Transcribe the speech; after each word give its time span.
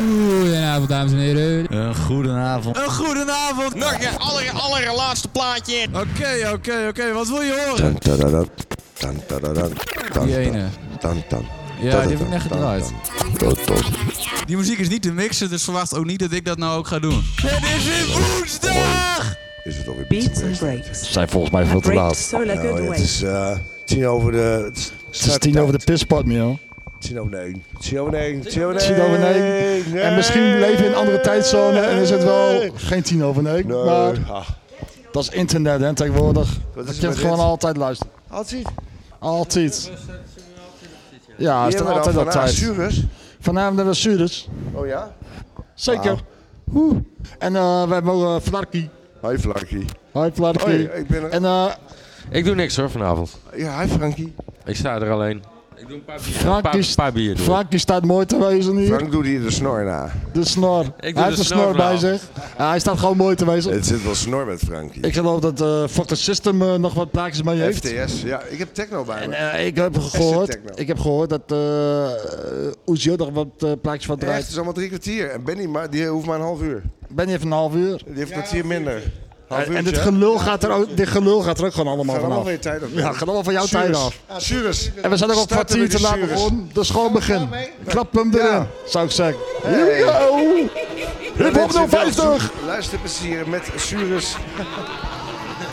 Goedenavond, 0.00 0.88
dames 0.88 1.12
en 1.12 1.18
heren. 1.18 1.76
Een 1.76 1.94
goedenavond. 1.94 2.76
Een 2.76 2.90
goedenavond. 2.90 3.74
Nog 3.74 3.92
een 3.92 4.18
aller, 4.18 4.50
allerlaatste 4.52 5.28
plaatje. 5.28 5.86
Oké, 5.92 6.50
oké, 6.52 6.86
oké. 6.88 7.12
Wat 7.12 7.28
wil 7.28 7.42
je 7.42 7.64
horen? 7.66 7.76
Tan, 7.76 7.98
tadadam, 7.98 8.48
tan, 8.92 9.22
tadadam, 9.26 9.72
tan, 10.12 10.26
Die 10.26 10.34
tan, 10.34 10.42
ene. 10.42 10.68
tan, 11.00 11.22
tan. 11.28 11.46
Ja, 11.80 12.00
die 12.00 12.10
heb 12.10 12.20
ik 12.20 12.28
net 12.28 12.40
gedraaid. 12.40 12.92
Tot, 13.38 13.66
tot. 13.66 13.84
Die 14.46 14.56
muziek 14.56 14.78
is 14.78 14.88
niet 14.88 15.02
te 15.02 15.12
mixen, 15.12 15.50
dus 15.50 15.64
verwacht 15.64 15.94
ook 15.94 16.04
niet 16.04 16.18
dat 16.18 16.32
ik 16.32 16.44
dat 16.44 16.58
nou 16.58 16.78
ook 16.78 16.86
ga 16.86 16.98
doen. 16.98 17.22
Het 17.42 17.64
is 17.76 17.84
weer 17.84 18.18
woensdag! 18.18 19.34
Is 19.64 19.76
het 19.76 19.88
alweer 19.88 20.06
Beats 20.08 20.42
and 20.42 20.58
Breaks? 20.58 20.98
Ze 20.98 21.12
zijn 21.12 21.28
volgens 21.28 21.52
mij 21.52 21.64
veel 21.64 21.80
te 21.80 21.92
laat. 21.92 22.30
het 22.88 22.98
is 22.98 23.22
eh, 23.22 23.56
tien 23.84 24.06
over 24.06 24.32
de... 24.32 24.70
Het 24.70 25.26
is, 25.26 25.38
tien 25.38 25.58
over 25.58 25.78
de 25.78 25.84
pispot, 25.84 26.24
Mio. 26.26 26.58
Tien 27.00 27.20
over 27.20 27.34
één. 27.34 27.64
Tien 27.80 28.00
over 28.00 28.14
één. 28.14 28.40
Tien 28.40 28.64
over 28.64 28.78
Tien 28.78 29.00
over 29.00 29.18
negen. 29.18 30.02
En 30.02 30.14
misschien 30.14 30.58
leven 30.58 30.76
we 30.76 30.84
in 30.84 30.90
een 30.90 30.96
andere 30.98 31.20
tijdzone 31.20 31.78
en 31.80 31.98
is 31.98 32.10
het 32.10 32.22
wel 32.24 32.70
geen 32.74 33.02
tien 33.02 33.24
over 33.24 33.42
negen. 33.42 33.66
Nee. 33.66 33.84
Maar 33.84 34.14
Ah, 34.28 34.48
dat 35.12 35.22
is 35.22 35.28
internet 35.28 35.80
hè, 35.80 35.94
tegenwoordig. 35.94 36.56
Dat 36.74 36.96
je 36.96 37.06
het 37.06 37.16
gewoon 37.18 37.36
dit? 37.36 37.44
altijd 37.44 37.76
luisteren. 37.76 38.12
Altijd. 38.28 38.66
Altijd. 39.18 39.90
Ja, 41.36 41.66
is 41.66 41.74
er 41.74 41.84
hebben 41.84 42.02
we 42.02 42.08
altijd 42.08 42.14
van 42.14 42.28
tijd. 42.30 43.04
Vanavond 43.40 43.76
naar 43.76 43.84
de 43.84 43.94
Sures. 43.94 44.48
Oh 44.72 44.86
ja? 44.86 45.14
Zeker. 45.74 46.18
En 47.38 47.56
eh 47.56 47.86
we 47.88 47.92
hebben 47.94 48.12
ook 48.12 48.22
uh, 48.22 48.36
Flarky. 48.48 48.88
Hi 49.22 49.38
Frankie. 49.38 49.84
Hoi 50.12 50.30
Flarky. 50.34 50.64
Hoi, 50.64 50.82
ik 50.82 51.06
ben 51.08 51.22
er. 51.22 51.30
En 51.30 51.44
eh 51.44 51.66
Ik 52.30 52.44
doe 52.44 52.54
niks 52.54 52.76
hoor 52.76 52.90
vanavond. 52.90 53.38
Ja, 53.56 53.80
hi 53.80 53.88
Frankie. 53.88 54.34
Ik 54.64 54.76
sta 54.76 55.00
er 55.00 55.10
alleen. 55.10 55.42
Ik 55.80 55.88
doe 55.88 55.96
een 55.96 56.04
paar 56.04 56.20
bier. 56.24 56.34
Frank 56.34 56.94
paar 56.96 57.12
bier. 57.12 57.30
ik. 57.30 57.38
Franky 57.38 57.78
staat 57.78 58.04
mooi 58.04 58.26
te 58.26 58.38
wezen 58.38 58.76
hier. 58.76 58.86
Frank 58.86 59.12
doet 59.12 59.24
hier 59.24 59.40
de 59.42 59.50
snor 59.50 59.84
na. 59.84 60.10
De 60.32 60.44
snor. 60.44 60.82
doe 60.82 60.92
hij 61.00 61.12
de 61.12 61.20
heeft 61.22 61.36
de 61.36 61.44
snor 61.44 61.58
snor 61.58 61.76
bij 61.76 61.96
zich. 61.96 62.22
Ja, 62.58 62.68
hij 62.68 62.78
staat 62.78 62.98
gewoon 62.98 63.16
mooi 63.16 63.36
te 63.36 63.44
wezen. 63.46 63.72
Het 63.72 63.86
zit 63.86 64.02
wel 64.04 64.14
snor 64.14 64.46
met 64.46 64.58
Frankie. 64.58 65.02
Ik 65.02 65.14
geloof 65.14 65.40
dat 65.40 65.60
eh 65.60 65.84
Fucker 65.88 66.16
System 66.16 66.62
eh, 66.62 66.74
nog 66.74 66.94
wat 66.94 67.10
plaatjes 67.10 67.42
mee 67.42 67.60
heeft. 67.60 67.86
FTS. 67.86 68.22
Ja, 68.22 68.42
ik 68.42 68.58
heb 68.58 68.74
techno 68.74 69.04
bij 69.04 69.16
En 69.22 69.28
me. 69.28 69.34
eh, 69.36 69.66
ik 69.66 69.76
heb 69.76 69.98
gehoord, 69.98 70.58
ik 70.74 70.86
heb 70.88 70.98
gehoord 70.98 71.30
dat 71.30 71.52
uh, 71.52 72.08
Oezio 72.86 73.16
nog 73.16 73.30
wat 73.30 73.80
plaatjes 73.82 74.06
van 74.06 74.14
Echt, 74.16 74.24
draait. 74.24 74.40
het 74.40 74.48
is 74.50 74.54
allemaal 74.54 74.72
drie 74.74 74.88
kwartier. 74.88 75.30
En 75.30 75.44
Benny, 75.44 75.64
maar, 75.66 75.90
die 75.90 76.06
hoeft 76.06 76.26
maar 76.26 76.36
een 76.36 76.42
half 76.44 76.62
uur. 76.62 76.82
Ben 77.08 77.28
je 77.28 77.34
even 77.34 77.46
een 77.46 77.52
half 77.52 77.74
uur? 77.74 78.02
Die 78.06 78.14
heeft 78.14 78.30
een 78.30 78.36
kwartier 78.36 78.66
minder. 78.66 79.02
En, 79.50 79.84
hè? 79.84 79.94
gelul, 79.94 80.38
gaat 80.38 80.62
er 80.62 80.70
ook, 80.70 80.96
dit 80.96 81.08
gelul 81.08 81.40
gaat 81.40 81.58
er 81.58 81.64
ook 81.64 81.74
gewoon 81.74 81.92
allemaal 81.94 82.20
vanaf. 82.20 82.42
van 82.42 82.52
je 82.52 82.58
tijd 82.58 82.82
af. 82.82 82.88
Ja, 82.92 83.12
gaat 83.12 83.22
allemaal 83.22 83.42
van 83.42 83.52
jouw 83.52 83.64
tijd 83.66 83.96
af. 83.96 84.18
Surus. 84.36 84.90
En 85.02 85.10
we 85.10 85.16
zijn 85.16 85.30
ook 85.30 85.36
al 85.36 85.42
een 85.42 85.48
Starten 85.48 85.76
kwartier 85.76 85.96
te 85.98 86.00
laat 86.00 86.20
begonnen. 86.28 86.70
Dus 86.72 86.90
gewoon 86.90 87.12
begin. 87.12 87.48
Klap 87.86 88.14
hem 88.14 88.34
erin, 88.34 88.46
Ja. 88.46 88.66
zou 88.86 89.04
ik 89.04 89.10
zeggen. 89.10 89.40
Hey. 89.62 90.02
Go! 90.02 90.36
Hip 91.36 91.54
Hop 91.54 91.72
Mensen, 91.72 91.88
050! 91.88 92.14
veel 92.24 92.66
Luisterplezier 92.66 93.48
met 93.48 93.62
Surus. 93.76 94.36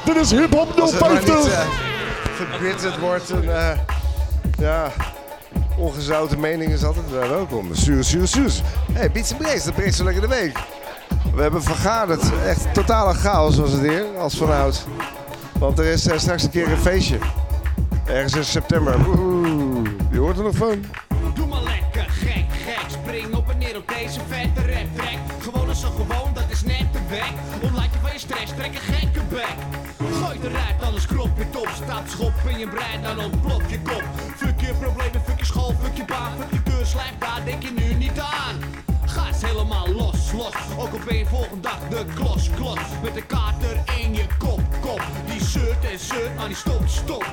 Dit 0.06 0.16
is 0.16 0.32
Hip 0.32 0.54
Hop 0.54 0.80
Als 0.80 0.92
het 0.92 1.00
maar 1.00 1.10
niet 1.14 1.22
050! 1.24 1.52
eh, 1.54 1.66
verbitterd 2.34 3.00
wordt. 3.00 3.30
En, 3.30 3.56
eh, 3.58 3.78
ja, 4.60 4.92
ongezouten 5.78 6.40
mening 6.40 6.74
is 6.74 6.84
altijd 6.84 7.12
wel 7.12 7.30
welkom. 7.30 7.76
Surus, 7.76 8.10
Surus, 8.10 8.32
Surus. 8.32 8.62
Hey, 8.94 9.12
Beats 9.12 9.34
Breaks, 9.34 9.64
dat 9.64 9.74
brengt 9.76 9.96
zo 9.96 10.04
lekker 10.04 10.22
de 10.22 10.28
week. 10.28 10.58
We 11.36 11.42
hebben 11.42 11.64
vergaderd. 11.64 12.24
Echt 12.46 12.74
totale 12.74 13.14
chaos 13.14 13.58
was 13.58 13.72
het 13.72 13.82
hier, 13.82 14.06
als 14.20 14.38
vanouds. 14.38 14.86
Want 15.60 15.80
er 15.80 15.86
is 15.86 16.08
eh, 16.08 16.18
straks 16.18 16.44
een 16.44 16.50
keer 16.50 16.72
een 16.72 16.78
feestje. 16.78 17.18
Ergens 18.06 18.36
in 18.36 18.44
september. 18.44 19.04
Woehoe. 19.04 19.82
Je 20.12 20.20
hoort 20.20 20.38
er 20.38 20.44
nog 20.44 20.56
van. 20.56 20.86
Doe 21.34 21.48
maar 21.48 21.64
lekker 21.64 22.06
gek, 22.10 22.46
gek. 22.66 22.86
Spring 22.88 23.36
op 23.36 23.50
en 23.50 23.58
neer 23.58 23.78
op 23.78 23.88
deze 23.88 24.20
vette 24.28 24.72
rap 24.74 24.96
track. 24.96 25.18
Gewoon 25.42 25.70
is 25.70 25.80
zo 25.80 25.90
gewoon, 25.90 26.34
dat 26.34 26.44
is 26.50 26.64
net 26.64 26.94
te 26.94 27.00
weg. 27.10 27.32
Ontlaat 27.62 27.94
je 27.94 28.00
van 28.02 28.12
je 28.14 28.20
stress, 28.20 28.54
trek 28.56 28.74
een 28.74 28.96
gekke 28.96 29.22
bek. 29.30 29.56
Gooi 30.22 30.40
eruit, 30.42 30.84
alles 30.84 31.06
krop 31.06 31.38
je 31.38 31.50
top. 31.50 31.70
Staat 31.84 32.10
schop 32.10 32.34
in 32.48 32.60
je 32.60 32.68
brein, 32.68 33.02
dan 33.04 33.20
ontplop 33.26 33.62
je 33.68 33.80
kop. 33.82 34.04
Fuck 34.36 34.60
je 34.60 34.74
problemen, 34.80 35.22
fuck 35.26 35.40
je 35.40 35.46
school, 35.46 35.74
fuck 35.84 35.96
je 35.98 36.06
baan. 36.06 36.32
Fuck 36.40 36.52
je 36.52 36.72
keurslijf, 36.72 37.14
daar 37.20 37.42
denk 37.46 37.64
je 37.64 37.72
nu 37.72 37.94
niet 37.94 38.20
aan. 38.20 38.77
Eens 39.28 39.42
helemaal 39.42 39.88
los, 39.88 40.32
los. 40.32 40.54
Ook 40.78 40.92
al 40.92 41.00
ben 41.06 41.18
je 41.18 41.26
volgende 41.26 41.62
dag 41.62 41.80
de 41.90 42.06
klos, 42.14 42.50
klos. 42.56 42.80
Met 43.04 43.14
de 43.14 43.22
kater 43.22 43.84
in 44.02 44.16
je 44.16 44.26
kop, 44.38 44.62
kop. 44.82 45.02
Die 45.26 45.44
zeurt 45.44 45.86
en 45.92 46.00
zeurt, 46.00 46.36
maar 46.36 46.48
die 46.48 46.56
stopt, 46.56 46.92
stopt. 46.92 47.32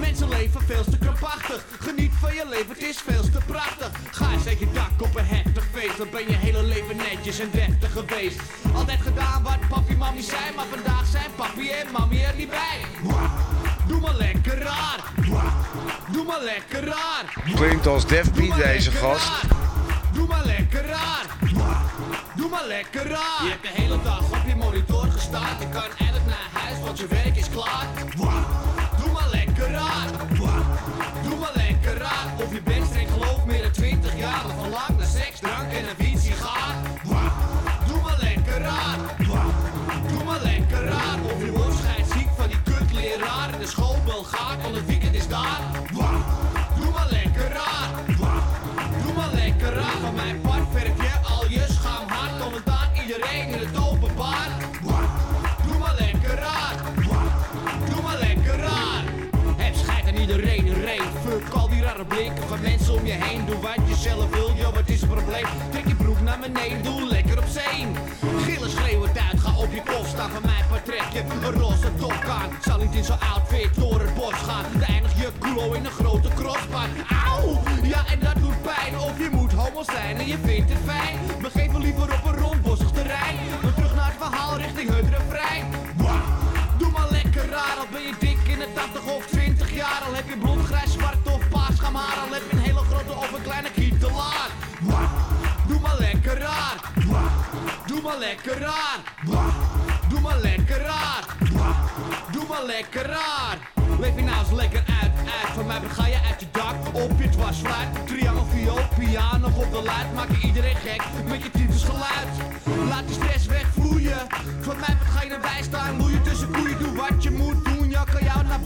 Mensen 0.00 0.28
leven 0.28 0.60
veel 0.60 0.84
te 0.84 0.98
krampachtig. 0.98 1.64
Geniet 1.80 2.12
van 2.20 2.34
je 2.34 2.44
leven, 2.48 2.68
het 2.68 2.82
is 2.82 2.96
veel 2.96 3.22
te 3.22 3.38
prachtig. 3.46 3.90
Ga 4.10 4.32
eens 4.32 4.46
uit 4.46 4.58
je 4.58 4.68
dak 4.72 4.90
op 5.02 5.16
een 5.16 5.24
heftig 5.26 5.64
feest. 5.72 5.98
Dan 5.98 6.08
ben 6.10 6.28
je 6.28 6.36
hele 6.36 6.62
leven 6.62 6.96
netjes 6.96 7.38
en 7.38 7.50
deftig 7.52 7.92
geweest. 7.92 8.40
Altijd 8.74 9.00
gedaan 9.00 9.42
wat 9.42 9.68
papi 9.68 9.96
mami 9.96 10.22
zei, 10.22 10.54
maar 10.56 10.66
vandaag 10.70 11.06
zijn 11.06 11.30
papi 11.36 11.70
en 11.70 11.86
mami 11.92 12.22
er 12.22 12.34
niet 12.36 12.50
bij. 12.50 12.78
Doe 13.86 14.00
maar 14.00 14.14
lekker 14.14 14.58
raar. 14.58 15.12
Doe 16.12 16.24
maar 16.24 16.42
lekker 16.42 16.84
raar. 16.84 17.54
Klinkt 17.54 17.86
als 17.86 18.06
Def 18.06 18.30
deze 18.30 18.90
gast. 18.90 19.28
raar. 19.28 19.65
Doe 20.16 20.26
maar 20.26 20.44
lekker 20.44 20.86
raar. 20.86 21.26
Doe 22.36 22.48
maar 22.48 22.66
lekker 22.66 23.08
raar. 23.08 23.42
Je 23.42 23.48
hebt 23.48 23.62
de 23.62 23.68
hele 23.82 24.02
dag 24.02 24.20
op 24.20 24.42
je 24.46 24.56
monitor 24.56 25.06
gestaan. 25.10 25.58
Je 25.60 25.68
kan 25.68 25.82
eigenlijk 25.82 26.26
naar 26.26 26.62
huis, 26.62 26.80
want 26.80 26.98
je 26.98 27.06
werk 27.06 27.36
is 27.36 27.50
klaar. 27.50 27.86
Doe 28.98 29.12
maar 29.12 29.28
lekker 29.30 29.70
raar. 29.70 30.08
Doe 31.22 31.38
maar 31.38 31.52
lekker 31.54 31.96
raar. 31.98 32.26
Of 32.42 32.52
je 32.52 32.62
bent 32.62 32.86
streng 32.86 33.08
geloof 33.10 33.44
meer 33.44 33.62
dan 33.62 33.70
20 33.70 34.18
jaar. 34.18 34.44
Of 34.44 34.52
verlangt 34.62 34.98
naar 34.98 35.06
seks, 35.06 35.38
drank 35.40 35.72
en 35.72 35.88
een 35.88 35.96
wiet 35.96 36.20
sigaar. 36.20 36.74
Doe 37.86 38.00
maar 38.02 38.18
lekker 38.20 38.60
raar. 38.60 38.98
Doe 40.08 40.24
maar 40.24 40.40
lekker 40.42 40.84
raar. 40.84 41.18
Of 41.24 41.44
je 41.44 41.52
wordt 41.52 41.76
scheidsziek 41.78 42.28
van 42.36 42.48
die 42.48 42.62
kutleraar. 42.62 43.52
En 43.52 43.58
de 43.58 43.66
schoolbel 43.66 44.22
gaat, 44.24 44.62
want 44.62 44.74
het 44.76 44.86
iedereen 60.26 60.66
een 60.66 60.84
reet. 60.84 61.12
Fuck 61.24 61.48
al 61.52 61.68
die 61.68 61.82
rare 61.82 62.04
blikken 62.04 62.48
van 62.48 62.60
mensen 62.60 62.94
om 62.94 63.06
je 63.06 63.12
heen. 63.12 63.46
Doe 63.46 63.60
wat 63.60 63.88
je 63.88 63.94
zelf 63.94 64.28
wil, 64.30 64.50
joh, 64.56 64.74
wat 64.74 64.88
is 64.88 65.00
het 65.00 65.10
probleem? 65.10 65.46
Trek 65.70 65.86
je 65.86 65.94
broek 65.94 66.20
naar 66.20 66.38
beneden, 66.38 66.82
doe 66.82 67.06
lekker 67.08 67.38
op 67.38 67.48
zee. 67.48 67.86
Gillen 68.44 68.70
schreeuwend 68.70 69.18
uit, 69.18 69.40
ga 69.40 69.56
op 69.56 69.72
je 69.72 69.82
kop 69.90 70.06
staan. 70.06 70.30
Van 70.30 70.42
mij 70.42 70.62
part 70.68 70.84
trek 70.84 71.08
je 71.12 71.20
een 71.20 71.52
roze 71.60 71.90
top 71.98 72.24
aan. 72.40 72.50
Zal 72.60 72.78
niet 72.78 72.94
in 72.94 73.04
zo'n 73.04 73.20
outfit 73.34 73.74
door 73.74 74.00
het 74.00 74.14
bos 74.14 74.32
gaan. 74.32 74.64
Eindig 74.88 75.20
je 75.20 75.28
culo 75.38 75.72
in 75.72 75.84
een 75.84 75.96
grote 76.00 76.28
crossbaan. 76.28 76.90
Auw, 77.26 77.62
ja 77.82 78.06
en 78.12 78.18
dat 78.20 78.36
doet 78.42 78.62
pijn. 78.62 78.98
Of 78.98 79.18
je 79.18 79.28
moet 79.32 79.52
homo 79.52 79.82
zijn 79.82 80.16
en 80.18 80.26
je 80.26 80.38
vindt 80.44 80.70
het 80.70 80.82
fijn. 80.84 81.18
Begeef 81.40 81.72
me 81.72 81.78
liever 81.78 82.02
op 82.02 82.24
een 82.26 82.38
rondbossig 82.38 82.90
terrein. 82.90 83.36
Dan 83.62 83.74
terug 83.74 83.94
naar 83.94 84.12
het 84.12 84.20
verhaal 84.24 84.56
richting 84.56 84.88
het 84.88 85.08
refrein. 85.08 85.64
Doe 86.78 86.90
maar 86.90 87.10
lekker 87.10 87.46
raar, 87.50 87.76
al 87.78 87.86
ben 87.92 88.02
je 88.02 88.14
dik 88.18 88.38
in 88.52 88.58
de 88.58 88.68
80 88.74 89.04
of 89.16 89.35
20 89.86 89.98
jaar. 89.98 90.08
Al 90.08 90.14
heb 90.14 90.28
je 90.28 90.36
blond, 90.36 90.66
grijs, 90.66 90.92
zwart 90.92 91.26
of 91.26 91.48
paars. 91.48 91.82
Al 91.82 92.32
heb 92.32 92.42
je 92.50 92.56
een 92.56 92.62
hele 92.62 92.80
grote 92.90 93.12
of 93.12 93.32
een 93.32 93.42
kleine 93.42 93.70
kietelaar. 93.70 94.50
Doe 95.66 95.80
maar 95.80 95.98
lekker 95.98 96.38
raar. 96.38 96.76
Doe 97.86 98.00
maar 98.02 98.18
lekker 98.18 98.58
raar. 98.58 98.98
Doe 100.08 100.20
maar 100.20 100.38
lekker 100.38 100.80
raar. 100.80 101.24
Doe 102.32 102.44
maar 102.48 102.64
lekker 102.64 103.06
raar. 103.06 103.58
Leef 104.00 104.14
je 104.14 104.22
nou 104.22 104.38
eens 104.38 104.50
lekker 104.50 104.84
uit, 105.02 105.12
uit. 105.18 105.52
Van 105.54 105.66
mij 105.66 105.80
ga 105.88 106.06
je 106.06 106.18
uit 106.28 106.40
je 106.40 106.46
dak, 106.50 106.74
op 106.92 107.20
je 107.20 107.28
dwarsfluit. 107.28 108.06
Triangel, 108.06 108.46
viool, 108.50 108.88
piano 108.98 109.46
op 109.46 109.72
de 109.72 109.82
luid. 109.82 110.14
Maak 110.14 110.30
je 110.30 110.46
iedereen 110.46 110.76
gek 110.76 111.02
met 111.28 111.42
je 111.42 111.50
typisch 111.50 111.82
geluid. 111.82 112.30
Laat 112.88 113.04
je 113.06 113.14
stress 113.14 113.46
wegvloeien. 113.46 114.26
Van 114.60 114.76
mij 114.76 114.96
ga 115.10 115.22
je 115.22 115.30
erbij 115.30 115.62
staan. 115.62 115.96
Loeien 115.96 116.22
tussen 116.22 116.50
koeien, 116.50 116.78
doe 116.78 116.96
wat 116.96 117.22
je 117.22 117.30
moet 117.30 117.65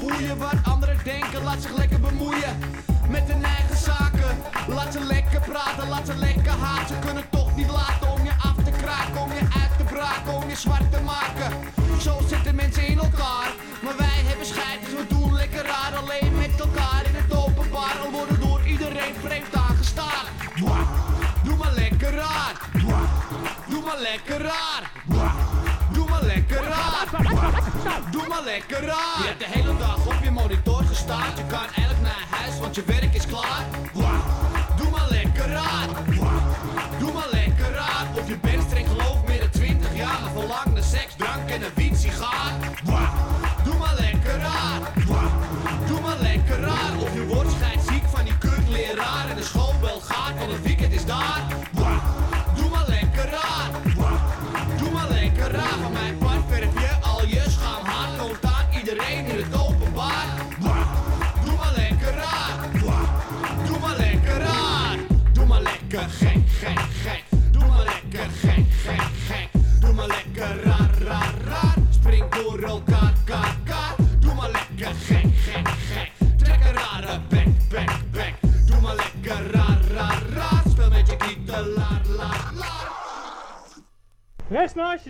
boeien. 0.01 0.39
Wat 0.39 0.59
anderen 0.63 0.99
denken, 1.05 1.43
laat 1.43 1.63
zich 1.63 1.77
lekker 1.77 2.01
bemoeien. 2.01 2.53
Met 3.09 3.33
hun 3.33 3.45
eigen 3.45 3.77
zaken. 3.77 4.33
Laat 4.69 4.93
ze 4.93 5.05
lekker 5.05 5.41
praten, 5.41 5.89
laat 5.89 6.07
ze 6.07 6.17
lekker 6.17 6.53
haat. 6.53 6.89
Ze 6.89 6.99
kunnen 7.07 7.25
toch 7.31 7.57
niet 7.57 7.71
laten 7.71 8.11
om 8.13 8.25
je 8.25 8.33
af 8.43 8.57
te 8.65 8.71
kraken. 8.71 9.21
Om 9.21 9.33
je 9.33 9.45
uit 9.61 9.73
te 9.79 9.85
braken, 9.95 10.33
om 10.35 10.49
je 10.49 10.57
zwart 10.57 10.93
te 10.93 11.01
maken. 11.01 11.51
Zo 12.01 12.21
zitten 12.29 12.55
mensen 12.55 12.87
in 12.87 12.99
elkaar. 12.99 13.51
Maar 13.83 13.97
wij 13.97 14.21
hebben 14.29 14.47
scheid, 14.47 14.81
dus 14.85 14.93
we 14.93 15.07
doen 15.09 15.35
lekker 15.35 15.65
raar. 15.65 15.93
Alleen 16.03 16.37
met 16.39 16.61
elkaar 16.61 17.03
in 17.07 17.15
het 17.15 17.33
openbaar. 17.45 17.97
Al 18.05 18.11
worden 18.11 18.41
door 18.41 18.61
iedereen 18.67 19.15
vreemd 19.25 19.55
aangestaan. 19.55 20.25
Doe 21.43 21.57
maar 21.57 21.73
lekker 21.75 22.15
raar. 22.15 22.55
Doe 23.69 23.83
maar 23.85 24.01
lekker 24.01 24.43
raar 24.43 25.50
lekker 26.35 26.63
raar. 26.63 27.07
Doe 28.11 28.27
maar 28.29 28.43
lekker 28.45 28.85
raar. 28.85 29.19
Je 29.19 29.27
hebt 29.27 29.39
de 29.39 29.47
hele 29.49 29.77
dag 29.77 30.07
op 30.07 30.19
je 30.23 30.31
monitor 30.31 30.83
gestaan. 30.85 31.31
Je 31.37 31.45
kan 31.47 31.67
eigenlijk 31.75 32.03
naar 32.03 32.25
huis, 32.31 32.59
want 32.61 32.75
je 32.75 32.85
werk 32.85 33.15
is 33.15 33.27
klaar. 33.27 33.65
Doe 34.77 34.91
maar 34.91 35.09
lekker 35.09 35.49
raar. 35.49 35.89
Doe 36.99 37.13
maar 37.13 37.29
lekker 37.31 37.71
raar. 37.73 38.07
Of 38.15 38.29
je 38.29 38.39
bent 38.39 38.63
streng 38.63 38.89
geloof 38.89 39.19
midden 39.27 39.51
20 39.51 39.97
jaar. 39.97 40.21
Verlang 40.33 40.75
naar 40.75 40.83
seks, 40.83 41.15
drank 41.17 41.51
en 41.51 41.63
een 41.63 41.71
wiet. 41.75 41.91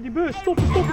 Die 0.03 0.11
bus. 0.11 0.37
Stoppen, 0.37 0.65
stoppen, 0.71 0.93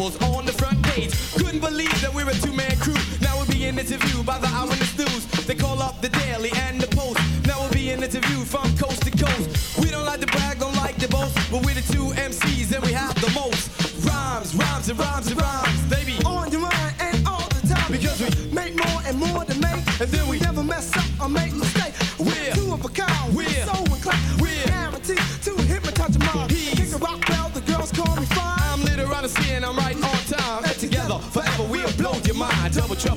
on 0.00 0.46
the 0.46 0.52
front 0.52 0.80
page. 0.84 1.12
Couldn't 1.32 1.58
believe 1.58 2.00
that 2.02 2.14
we're 2.14 2.28
a 2.28 2.34
two 2.34 2.52
man 2.52 2.76
crew. 2.76 2.94
Now 3.20 3.36
we're 3.38 3.46
being 3.46 3.78
interviewed 3.78 4.24
by 4.24 4.38
the 4.38 4.46
hour. 4.46 4.77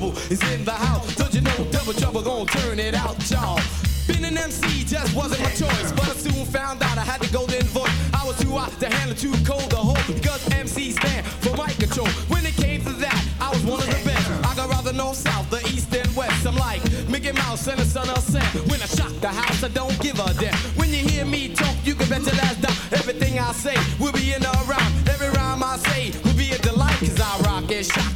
trouble 0.02 0.18
is 0.30 0.42
in 0.52 0.64
the 0.64 0.72
house. 0.72 1.14
Don't 1.16 1.32
you 1.34 1.40
know 1.40 1.56
double 1.70 1.92
trouble 1.92 2.22
gonna 2.22 2.46
turn 2.46 2.78
it 2.78 2.94
out, 2.94 3.16
y'all? 3.30 3.60
Being 4.06 4.24
an 4.24 4.36
MC 4.36 4.84
just 4.84 5.14
wasn't 5.14 5.40
my 5.42 5.50
choice, 5.50 5.92
but 5.92 6.08
I 6.08 6.14
soon 6.14 6.44
found 6.46 6.82
out 6.82 6.98
I 6.98 7.04
had 7.04 7.20
the 7.20 7.32
golden 7.32 7.62
voice. 7.66 7.92
I 8.12 8.26
was 8.26 8.36
too 8.40 8.50
hot 8.50 8.72
to 8.80 8.88
handle, 8.88 9.16
too 9.16 9.32
cold 9.44 9.70
to 9.70 9.76
hold, 9.76 10.02
because 10.08 10.42
MC 10.50 10.90
stand 10.90 11.24
for 11.26 11.56
mic 11.56 11.78
control. 11.78 12.08
When 12.28 12.44
it 12.44 12.56
came 12.56 12.82
to 12.82 12.92
that, 13.04 13.20
I 13.40 13.50
was 13.50 13.64
one 13.64 13.80
of 13.80 13.86
the 13.86 14.02
best. 14.04 14.26
I 14.44 14.54
got 14.56 14.70
rather 14.70 14.92
north, 14.92 15.18
south, 15.18 15.48
the 15.50 15.60
east 15.68 15.94
and 15.94 16.10
west. 16.16 16.46
I'm 16.46 16.56
like 16.56 16.82
Mickey 17.08 17.32
Mouse 17.32 17.66
and 17.68 17.78
the 17.78 17.84
son 17.84 18.08
of 18.10 18.18
Sam. 18.18 18.42
When 18.68 18.82
I 18.82 18.86
shock 18.86 19.12
the 19.20 19.28
house, 19.28 19.62
I 19.62 19.68
don't 19.68 19.98
give 20.00 20.18
a 20.18 20.34
damn. 20.34 20.54
When 20.78 20.88
you 20.90 21.02
hear 21.08 21.24
me 21.24 21.54
talk, 21.54 21.76
you 21.84 21.94
can 21.94 22.08
bet 22.08 22.22
your 22.22 22.34
last 22.42 22.60
dime. 22.60 22.76
Everything 22.92 23.38
I 23.38 23.52
say 23.52 23.76
will 24.00 24.12
be 24.12 24.34
in 24.34 24.42
the 24.42 24.61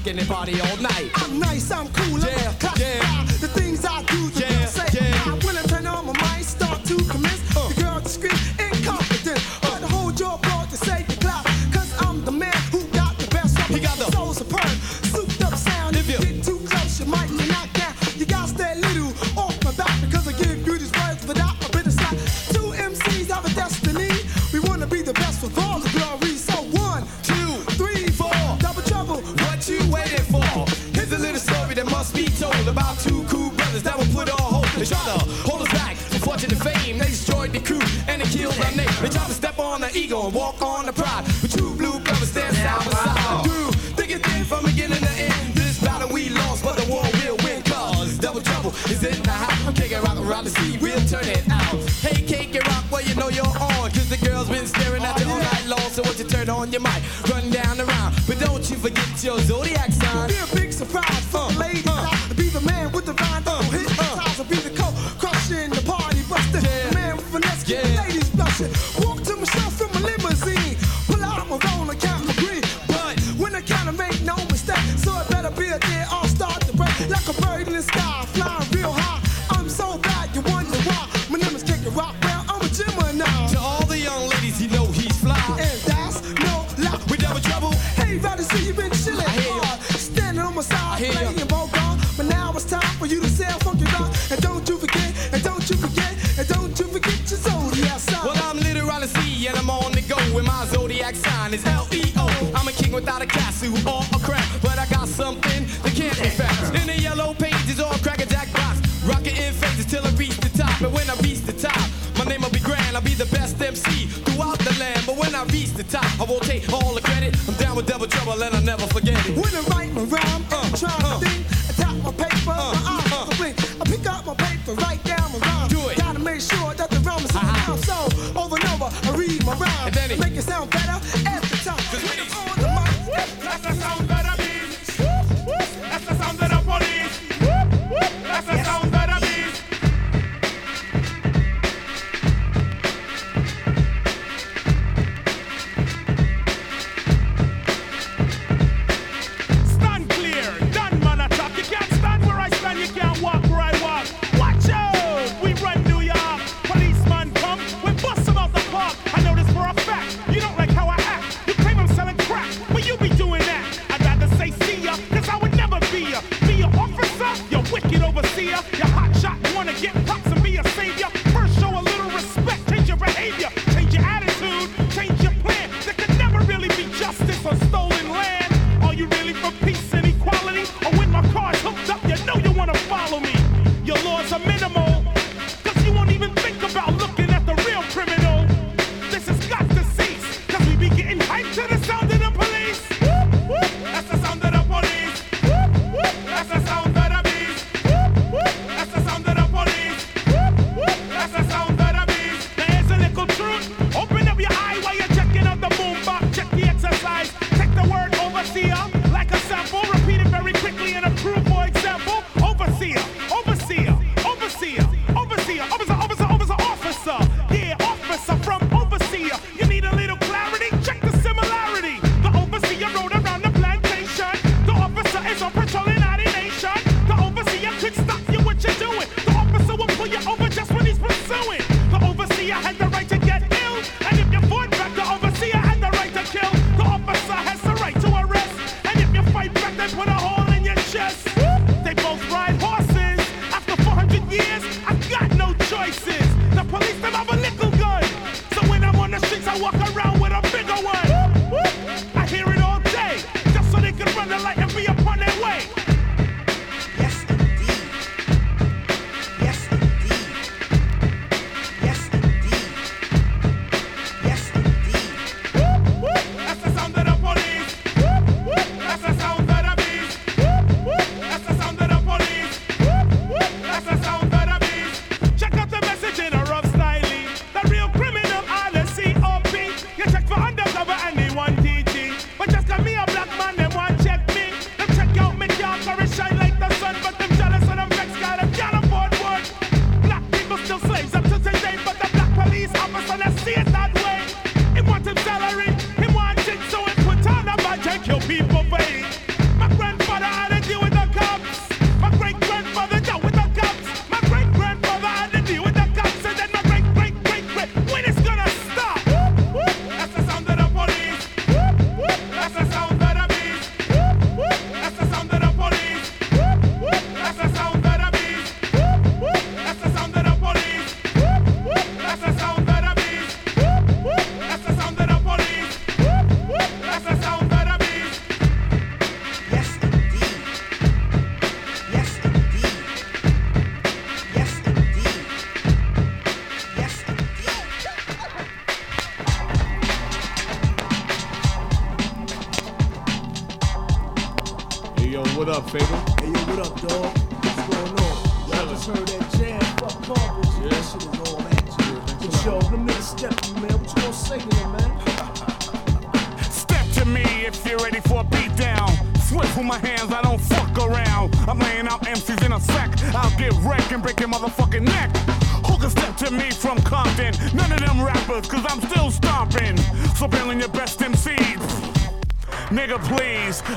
anybody 0.08 0.60
all 0.60 0.76
night. 0.76 1.10
I'm 1.14 1.38
nice, 1.38 1.70
I'm 1.70 1.88
cool, 1.88 2.18
yeah. 2.20 2.52
I'm 2.62 2.75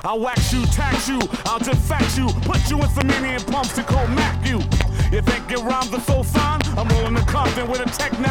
I'll 0.10 0.20
wax 0.20 0.52
you, 0.52 0.66
tax 0.66 1.08
you, 1.08 1.20
I'll 1.46 1.60
deface 1.60 2.18
you, 2.18 2.30
put 2.42 2.68
you 2.68 2.82
in 2.82 2.90
some 2.90 3.12
Indian 3.12 3.44
pumps 3.44 3.76
to 3.76 3.84
call 3.84 4.08
Mac 4.08 4.44
you. 4.44 4.58
You 5.12 5.22
think 5.22 5.52
it 5.52 5.60
rhymes 5.60 5.94
are 5.94 6.00
so 6.00 6.24
fine? 6.24 6.62
I'm 6.76 6.88
rolling 6.88 7.14
the 7.14 7.22
Compton 7.28 7.70
with 7.70 7.80
a 7.80 7.86
Tech 7.92 8.20
9. 8.20 8.26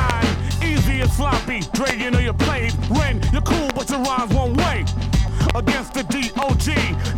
Easy 0.60 1.02
and 1.02 1.10
sloppy, 1.12 1.60
Dre, 1.74 1.96
you 1.96 2.10
know 2.10 2.18
you 2.18 2.32
played. 2.32 2.74
Ren, 2.90 3.22
you're 3.32 3.42
cool, 3.42 3.70
but 3.76 3.88
your 3.90 4.00
rhymes 4.00 4.34
won't 4.34 4.56
wait. 4.56 4.92
Against 5.54 5.94
the 5.94 6.02
DOG, 6.02 6.66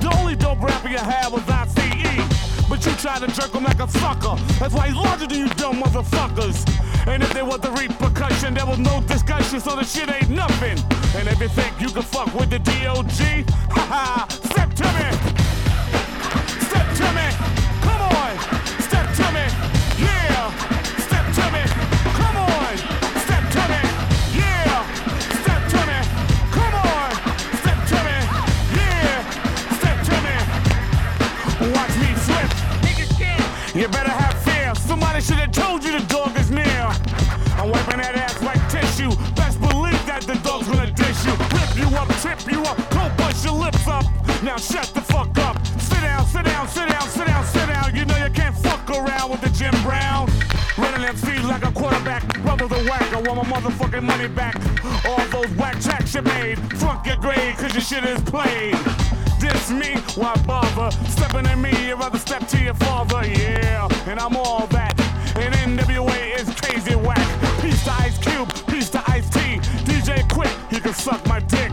the 0.02 0.14
only 0.20 0.36
dope 0.36 0.60
rapper 0.60 0.90
you 0.90 0.98
have 0.98 1.32
was 1.32 1.48
ICE. 1.48 2.68
But 2.68 2.84
you 2.84 2.92
try 2.92 3.18
to 3.18 3.28
jerk 3.28 3.54
him 3.54 3.64
like 3.64 3.80
a 3.80 3.88
sucker. 3.88 4.36
That's 4.60 4.74
why 4.74 4.88
he's 4.88 4.96
larger 4.96 5.26
than 5.26 5.38
you 5.38 5.48
dumb 5.54 5.80
motherfuckers. 5.82 6.68
And 7.08 7.22
if 7.22 7.32
there 7.32 7.46
was 7.46 7.64
a 7.64 7.70
repercussion, 7.72 8.52
there 8.52 8.66
was 8.66 8.78
no 8.78 9.00
discussion, 9.00 9.58
so 9.58 9.74
the 9.74 9.84
shit 9.84 10.08
ain't 10.08 10.28
nothing. 10.28 10.78
And 11.16 11.26
if 11.28 11.40
you 11.40 11.48
think 11.48 11.80
you 11.80 11.88
can 11.88 12.02
fuck 12.02 12.32
with 12.34 12.50
the 12.50 12.58
DOG, 12.58 13.48
haha, 13.70 14.26
motherfucking 53.60 54.02
money 54.02 54.28
back. 54.28 54.56
All 55.06 55.24
those 55.28 55.50
whack 55.56 55.80
tracks 55.80 56.14
you 56.14 56.22
made, 56.22 56.58
fuck 56.78 57.06
your 57.06 57.16
grade, 57.16 57.56
cause 57.56 57.72
your 57.74 57.82
shit 57.82 58.04
is 58.04 58.20
played. 58.22 58.74
This 59.38 59.70
me, 59.70 59.96
why 60.16 60.34
bother? 60.46 60.90
Stepping 61.08 61.46
at 61.46 61.58
me, 61.58 61.88
you 61.88 61.94
rather 61.94 62.18
step 62.18 62.46
to 62.48 62.58
your 62.58 62.74
father, 62.74 63.26
yeah. 63.26 63.88
And 64.06 64.18
I'm 64.18 64.36
all 64.36 64.66
that. 64.68 64.98
And 65.36 65.54
NWA 65.54 66.38
is 66.38 66.48
crazy 66.60 66.94
whack. 66.94 67.26
Peace 67.60 67.84
to 67.84 67.92
Ice 67.92 68.18
Cube, 68.18 68.48
peace 68.66 68.90
to 68.90 69.02
Ice 69.10 69.28
T. 69.30 69.40
DJ 69.84 70.22
Quik, 70.28 70.72
he 70.72 70.80
can 70.80 70.94
suck 70.94 71.24
my 71.26 71.40
dick. 71.40 71.72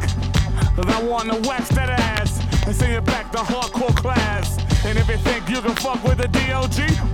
Cause 0.75 0.85
I 0.87 1.01
wanna 1.03 1.37
wax 1.47 1.69
that 1.69 1.89
ass 1.89 2.39
and 2.65 2.75
send 2.75 2.93
it 2.93 3.05
back 3.05 3.31
to 3.31 3.39
hardcore 3.39 3.95
class. 3.95 4.57
And 4.85 4.97
if 4.97 5.07
you 5.09 5.17
think 5.17 5.49
you 5.49 5.61
can 5.61 5.75
fuck 5.75 6.03
with 6.03 6.17
the 6.17 6.27
DOG, 6.27 7.06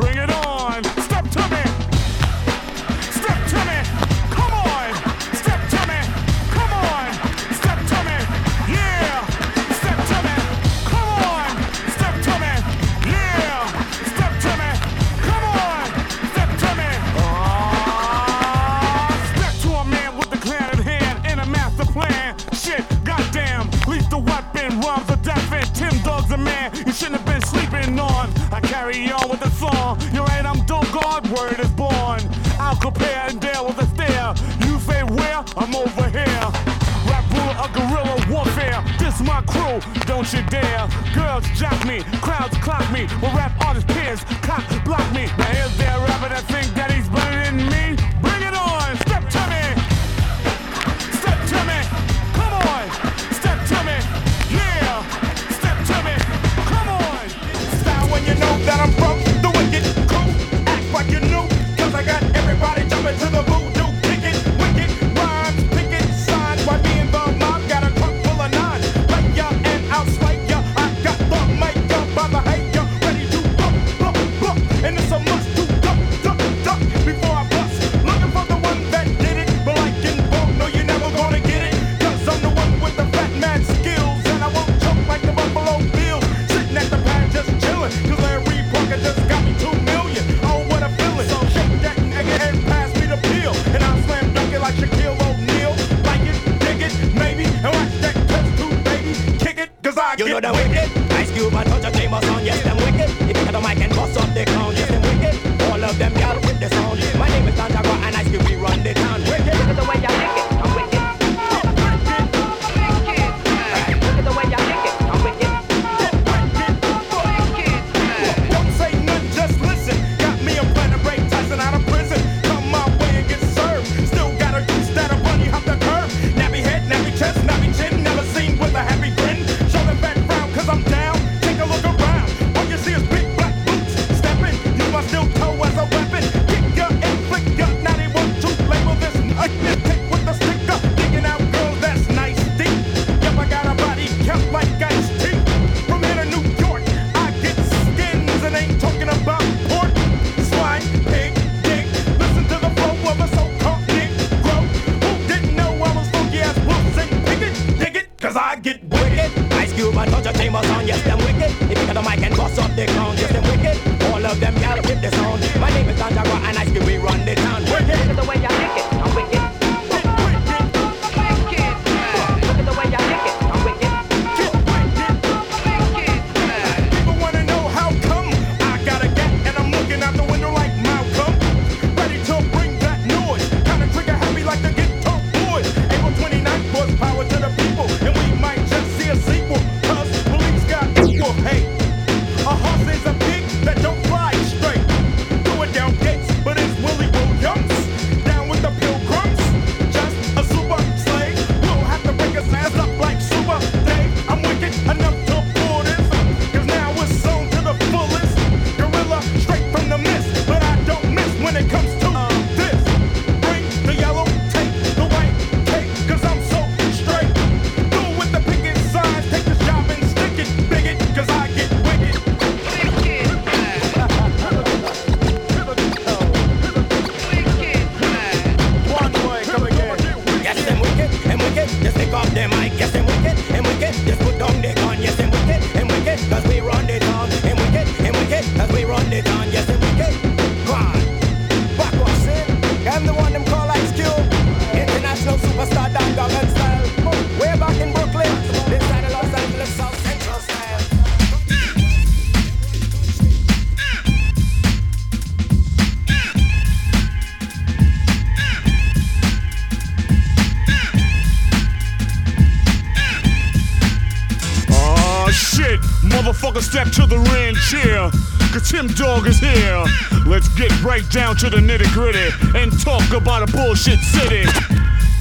to 266.74 267.06
the 267.06 267.20
ring 267.30 267.54
cheer. 267.70 268.10
Cause 268.52 268.72
Tim 268.72 268.88
Dog 268.88 269.28
is 269.28 269.38
here. 269.38 269.84
Let's 270.26 270.48
get 270.58 270.72
right 270.82 271.08
down 271.12 271.36
to 271.38 271.50
the 271.52 271.58
nitty 271.58 271.94
gritty 271.94 272.34
and 272.58 272.74
talk 272.82 273.14
about 273.14 273.48
a 273.48 273.52
bullshit 273.52 274.00
city. 274.00 274.42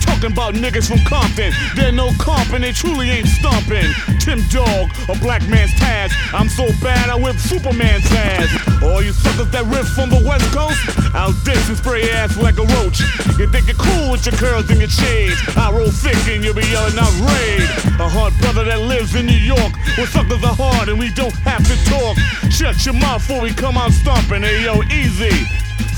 Talking 0.00 0.32
about 0.32 0.54
niggas 0.54 0.88
from 0.88 1.04
Compton. 1.04 1.52
They're 1.76 1.92
no 1.92 2.10
comp 2.18 2.54
and 2.54 2.64
they 2.64 2.72
truly 2.72 3.10
ain't 3.10 3.28
stomping. 3.28 3.84
Tim 4.22 4.38
Dog, 4.54 4.86
a 5.10 5.18
black 5.18 5.42
man's 5.48 5.74
task. 5.74 6.14
I'm 6.32 6.48
so 6.48 6.70
bad 6.80 7.10
I 7.10 7.16
whip 7.18 7.36
Superman's 7.42 8.06
ass. 8.12 8.46
All 8.80 9.02
you 9.02 9.10
suckers 9.10 9.50
that 9.50 9.66
riff 9.66 9.88
from 9.98 10.10
the 10.14 10.22
West 10.22 10.46
Coast, 10.54 10.78
I'll 11.10 11.34
diss 11.42 11.66
and 11.66 11.76
spray 11.76 12.06
your 12.06 12.14
ass 12.14 12.38
like 12.38 12.54
a 12.62 12.66
roach. 12.78 13.02
You 13.34 13.50
think 13.50 13.66
you're 13.66 13.82
cool 13.82 14.14
with 14.14 14.22
your 14.24 14.38
curls 14.38 14.70
and 14.70 14.78
your 14.78 14.88
shades. 14.88 15.34
I 15.58 15.74
roll 15.74 15.90
thick 15.90 16.14
and 16.30 16.44
you'll 16.44 16.54
be 16.54 16.62
yelling 16.70 16.94
out 16.94 17.10
raid. 17.18 17.66
A 17.98 18.06
hard 18.06 18.30
brother 18.38 18.62
that 18.62 18.86
lives 18.86 19.18
in 19.18 19.26
New 19.26 19.42
York, 19.42 19.74
where 19.98 20.06
suckers 20.06 20.42
are 20.46 20.54
hard 20.54 20.88
and 20.88 21.02
we 21.02 21.10
don't 21.18 21.34
have 21.42 21.66
to 21.66 21.74
talk. 21.90 22.14
Shut 22.46 22.78
your 22.86 22.94
mouth 22.94 23.26
before 23.26 23.42
we 23.42 23.50
come 23.50 23.76
out 23.76 23.90
stomping. 23.90 24.46
Hey 24.46 24.62
yo, 24.62 24.86
easy. 24.86 25.34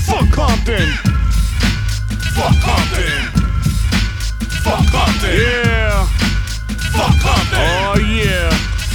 Fuck 0.09 0.33
Compton. 0.33 0.89
Fuck 2.33 2.57
Compton. 2.57 3.21
Fuck 4.65 4.81
Compton. 4.89 5.29
Yeah. 5.29 5.94
Fuck 6.95 7.15
Compton. 7.19 7.59
Oh 7.59 7.99
yeah. 7.99 8.49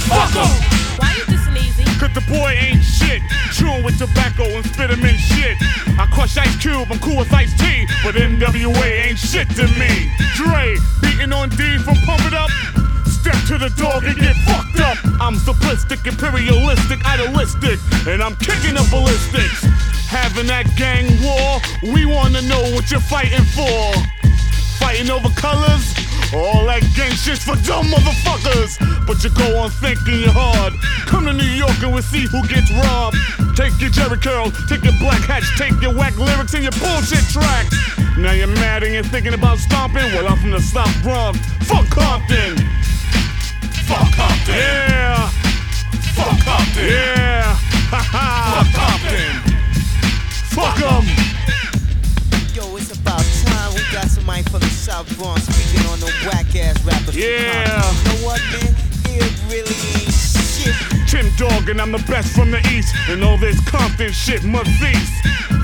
Fuck 0.09 0.35
'em. 0.35 0.49
Why 0.97 1.13
you 1.17 1.25
this 1.25 1.45
lazy? 1.53 1.85
Cause 1.99 2.13
the 2.13 2.21
boy 2.21 2.51
ain't 2.57 2.83
shit. 2.83 3.21
Chewing 3.53 3.83
with 3.83 3.97
tobacco 3.97 4.43
and 4.43 4.65
spit 4.65 4.89
him 4.89 5.05
in 5.05 5.17
shit. 5.17 5.57
I 5.99 6.07
crush 6.11 6.37
Ice 6.37 6.55
Cube, 6.57 6.87
I'm 6.89 6.99
cool 6.99 7.17
with 7.17 7.31
Ice 7.33 7.53
T, 7.59 7.85
but 8.03 8.15
NWA 8.15 9.05
ain't 9.05 9.19
shit 9.19 9.49
to 9.51 9.67
me. 9.77 10.09
Dre, 10.35 10.77
beating 11.01 11.31
on 11.31 11.49
Dee 11.49 11.77
from 11.77 11.95
Pump 12.07 12.25
It 12.25 12.33
Up. 12.33 12.49
Step 13.05 13.37
to 13.47 13.57
the 13.59 13.69
dog 13.77 14.03
and 14.03 14.17
get 14.17 14.35
fucked 14.49 14.79
up. 14.79 14.97
I'm 15.21 15.35
simplistic, 15.35 16.07
imperialistic, 16.07 17.05
idealistic, 17.05 17.77
and 18.07 18.23
I'm 18.23 18.35
kicking 18.37 18.73
the 18.73 18.87
ballistics. 18.89 19.61
Having 20.09 20.47
that 20.47 20.65
gang 20.75 21.05
war, 21.21 21.61
we 21.93 22.05
wanna 22.05 22.41
know 22.41 22.61
what 22.73 22.89
you're 22.89 22.99
fighting 22.99 23.45
for. 23.53 23.93
Fighting 24.79 25.11
over 25.11 25.29
colors? 25.37 25.90
All 26.33 26.65
that 26.65 26.79
gang 26.95 27.11
shit's 27.11 27.43
for 27.43 27.55
dumb 27.67 27.91
motherfuckers. 27.91 28.79
But 29.05 29.23
you 29.23 29.29
go 29.35 29.59
on 29.59 29.69
thinking 29.69 30.21
you're 30.23 30.31
hard. 30.31 30.73
Come 31.05 31.25
to 31.25 31.33
New 31.33 31.51
York 31.59 31.75
and 31.83 31.91
we'll 31.91 32.03
see 32.07 32.23
who 32.23 32.39
gets 32.47 32.71
robbed. 32.71 33.17
Take 33.55 33.75
your 33.81 33.91
Jerry 33.91 34.17
curl, 34.17 34.49
take 34.71 34.83
your 34.83 34.95
black 35.03 35.19
hats, 35.27 35.51
take 35.59 35.75
your 35.81 35.93
whack 35.93 36.15
lyrics 36.17 36.53
and 36.53 36.63
your 36.63 36.71
bullshit 36.79 37.27
tracks. 37.35 37.75
Now 38.17 38.31
you're 38.31 38.47
mad 38.47 38.83
and 38.83 38.93
you're 38.93 39.03
thinking 39.03 39.33
about 39.33 39.59
stomping? 39.59 40.07
Well, 40.15 40.27
I'm 40.27 40.37
from 40.39 40.51
the 40.51 40.61
South 40.61 40.91
Bronx. 41.03 41.39
Fuck 41.67 41.89
Compton. 41.89 42.55
Fuck 43.91 44.07
Compton. 44.15 44.55
Yeah. 44.55 45.27
Fuck 46.15 46.39
Compton. 46.47 46.85
Yeah. 46.87 47.55
Ha 47.91 47.99
ha. 47.99 48.23
Fuck 48.55 48.71
Compton. 48.79 49.35
Fuck 50.55 50.79
'em. 50.79 51.03
Yo, 52.55 52.75
it's 52.77 52.91
about 52.95 53.23
time 53.45 53.73
we 53.73 53.81
got 53.91 54.07
somebody 54.07 54.43
from 54.43 54.59
the 54.59 54.67
South 54.67 55.07
Bronx 55.17 55.47
on 56.03 56.09
whack 56.25 56.55
ass 56.55 56.83
rappers. 56.83 57.15
Yeah. 57.15 57.61
You 57.61 58.09
know 58.09 58.25
what, 58.25 58.41
man? 58.51 58.75
It 59.09 59.33
really 59.47 59.75
ain't 60.01 60.13
shit. 60.13 60.91
Tim 61.11 61.27
Dog 61.35 61.67
and 61.67 61.81
I'm 61.81 61.91
the 61.91 62.03
best 62.07 62.33
from 62.33 62.51
the 62.51 62.63
east 62.71 62.95
And 63.09 63.21
all 63.21 63.37
this 63.37 63.59
Compton 63.67 64.13
shit 64.13 64.45
must 64.45 64.71
cease 64.79 65.11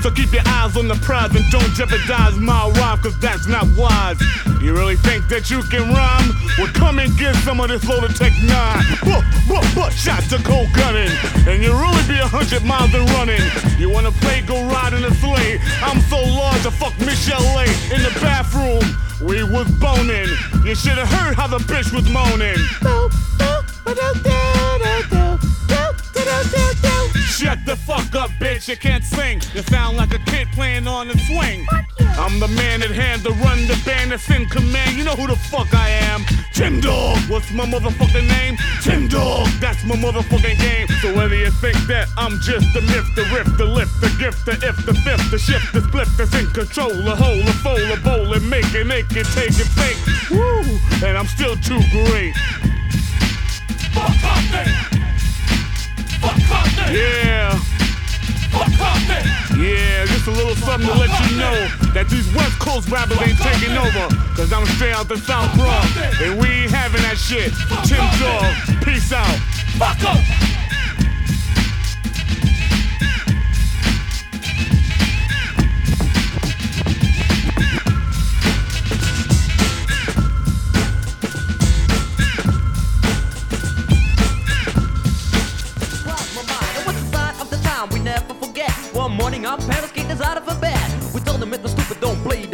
So 0.02 0.10
keep 0.10 0.30
your 0.30 0.44
eyes 0.44 0.76
on 0.76 0.88
the 0.88 0.96
prize 0.96 1.34
and 1.34 1.44
don't 1.50 1.72
jeopardize 1.72 2.36
my 2.36 2.68
rhyme 2.76 2.98
Cause 2.98 3.18
that's 3.18 3.48
not 3.48 3.64
wise 3.72 4.20
You 4.60 4.74
really 4.74 4.96
think 4.96 5.26
that 5.28 5.48
you 5.48 5.62
can 5.72 5.88
rhyme? 5.88 6.28
Well 6.58 6.68
come 6.74 6.98
and 6.98 7.16
get 7.16 7.34
some 7.48 7.60
of 7.60 7.68
this 7.68 7.80
loaded 7.88 8.14
Tech 8.14 8.36
9 8.44 8.44
Buh, 9.08 9.24
buh, 9.48 9.64
buh, 9.74 9.88
shots 9.88 10.28
to 10.28 10.38
cold 10.44 10.68
gunning 10.76 11.08
And 11.48 11.64
you 11.64 11.72
really 11.72 12.04
be 12.04 12.20
a 12.20 12.28
hundred 12.28 12.62
miles 12.68 12.92
and 12.92 13.08
running 13.16 13.40
You 13.80 13.88
wanna 13.88 14.12
play, 14.20 14.42
go 14.42 14.68
ride 14.68 14.92
in 14.92 15.02
a 15.02 15.14
sleigh 15.16 15.56
I'm 15.80 16.00
so 16.12 16.20
large 16.20 16.60
I 16.66 16.70
fuck 16.76 16.92
Michel'le 17.00 17.56
A 17.56 17.64
in 17.96 18.04
the 18.04 18.12
bathroom 18.20 18.84
we 19.28 19.44
was 19.44 19.68
boning. 19.78 20.26
You 20.64 20.74
should 20.74 20.96
have 20.96 21.08
heard 21.08 21.34
how 21.34 21.46
the 21.46 21.58
bitch 21.58 21.92
was 21.92 22.08
moaning. 22.08 22.56
Shut 27.26 27.58
the 27.66 27.76
fuck 27.76 28.14
up, 28.14 28.30
bitch. 28.40 28.68
You 28.68 28.76
can't 28.76 29.04
sing. 29.04 29.42
You 29.54 29.62
sound 29.62 29.98
like 29.98 30.14
a 30.14 30.18
kid 30.30 30.48
playing 30.52 30.88
on 30.88 31.10
a 31.10 31.18
swing. 31.18 31.66
I'm 32.00 32.40
the 32.40 32.48
man 32.48 32.82
at 32.82 32.90
hand 32.90 33.22
to 33.24 33.30
run 33.30 33.66
the 33.66 33.80
band 33.84 34.12
that's 34.12 34.28
in 34.30 34.46
command. 34.46 34.96
You 34.96 35.04
know 35.04 35.14
who 35.14 35.26
the 35.26 35.36
fuck 35.36 35.72
I 35.74 35.90
am. 35.90 36.24
Tim 36.58 36.80
Dog. 36.80 37.16
What's 37.30 37.52
my 37.52 37.64
motherfucking 37.64 38.26
name? 38.26 38.56
Tim 38.82 39.06
Dog. 39.06 39.46
That's 39.60 39.84
my 39.84 39.94
motherfucking 39.94 40.58
game. 40.58 40.88
So 41.00 41.14
whether 41.14 41.36
you 41.36 41.52
think 41.52 41.76
that 41.86 42.08
I'm 42.16 42.32
just 42.40 42.74
the 42.74 42.80
myth, 42.80 43.06
the 43.14 43.22
riff, 43.32 43.46
the 43.56 43.64
lift, 43.64 44.00
the 44.00 44.08
gift, 44.18 44.44
the 44.44 44.58
if, 44.66 44.74
the 44.84 44.92
fifth, 45.06 45.30
the 45.30 45.38
shift, 45.38 45.72
the 45.72 45.82
split, 45.82 46.08
that's 46.18 46.34
in 46.34 46.50
control, 46.50 46.88
the 46.88 47.14
hole, 47.14 47.38
the 47.46 47.52
fold, 47.62 47.78
the 47.78 48.00
bowl, 48.02 48.34
and 48.34 48.50
make 48.50 48.74
it, 48.74 48.84
make 48.88 49.06
it, 49.12 49.26
take 49.38 49.54
it, 49.54 49.70
fake. 49.78 50.02
Woo! 50.32 51.06
And 51.06 51.16
I'm 51.16 51.28
still 51.28 51.54
too 51.54 51.78
great. 51.92 52.34
Fuck 53.94 54.18
Compton! 54.18 54.66
Fuck 56.18 56.42
Compton! 56.42 56.92
Yeah! 56.92 57.67
To 60.86 60.94
let 60.94 61.10
you 61.30 61.36
know 61.36 61.56
that 61.92 62.06
these 62.08 62.28
West 62.34 62.58
Coast 62.58 62.88
rappers 62.88 63.20
ain't 63.22 63.38
taking 63.38 63.76
over. 63.76 64.06
Cause 64.34 64.52
I'm 64.52 64.66
straight 64.76 64.94
out 64.94 65.08
the 65.08 65.18
South 65.18 65.52
Bronx. 65.56 65.86
And 66.22 66.38
we 66.38 66.48
ain't 66.48 66.70
having 66.70 67.02
that 67.02 67.18
shit. 67.18 67.52
Tim 67.86 68.04
Dog, 68.20 68.84
peace 68.84 69.12
out. 69.12 69.26
Fuck 69.78 70.02
up! 70.04 70.37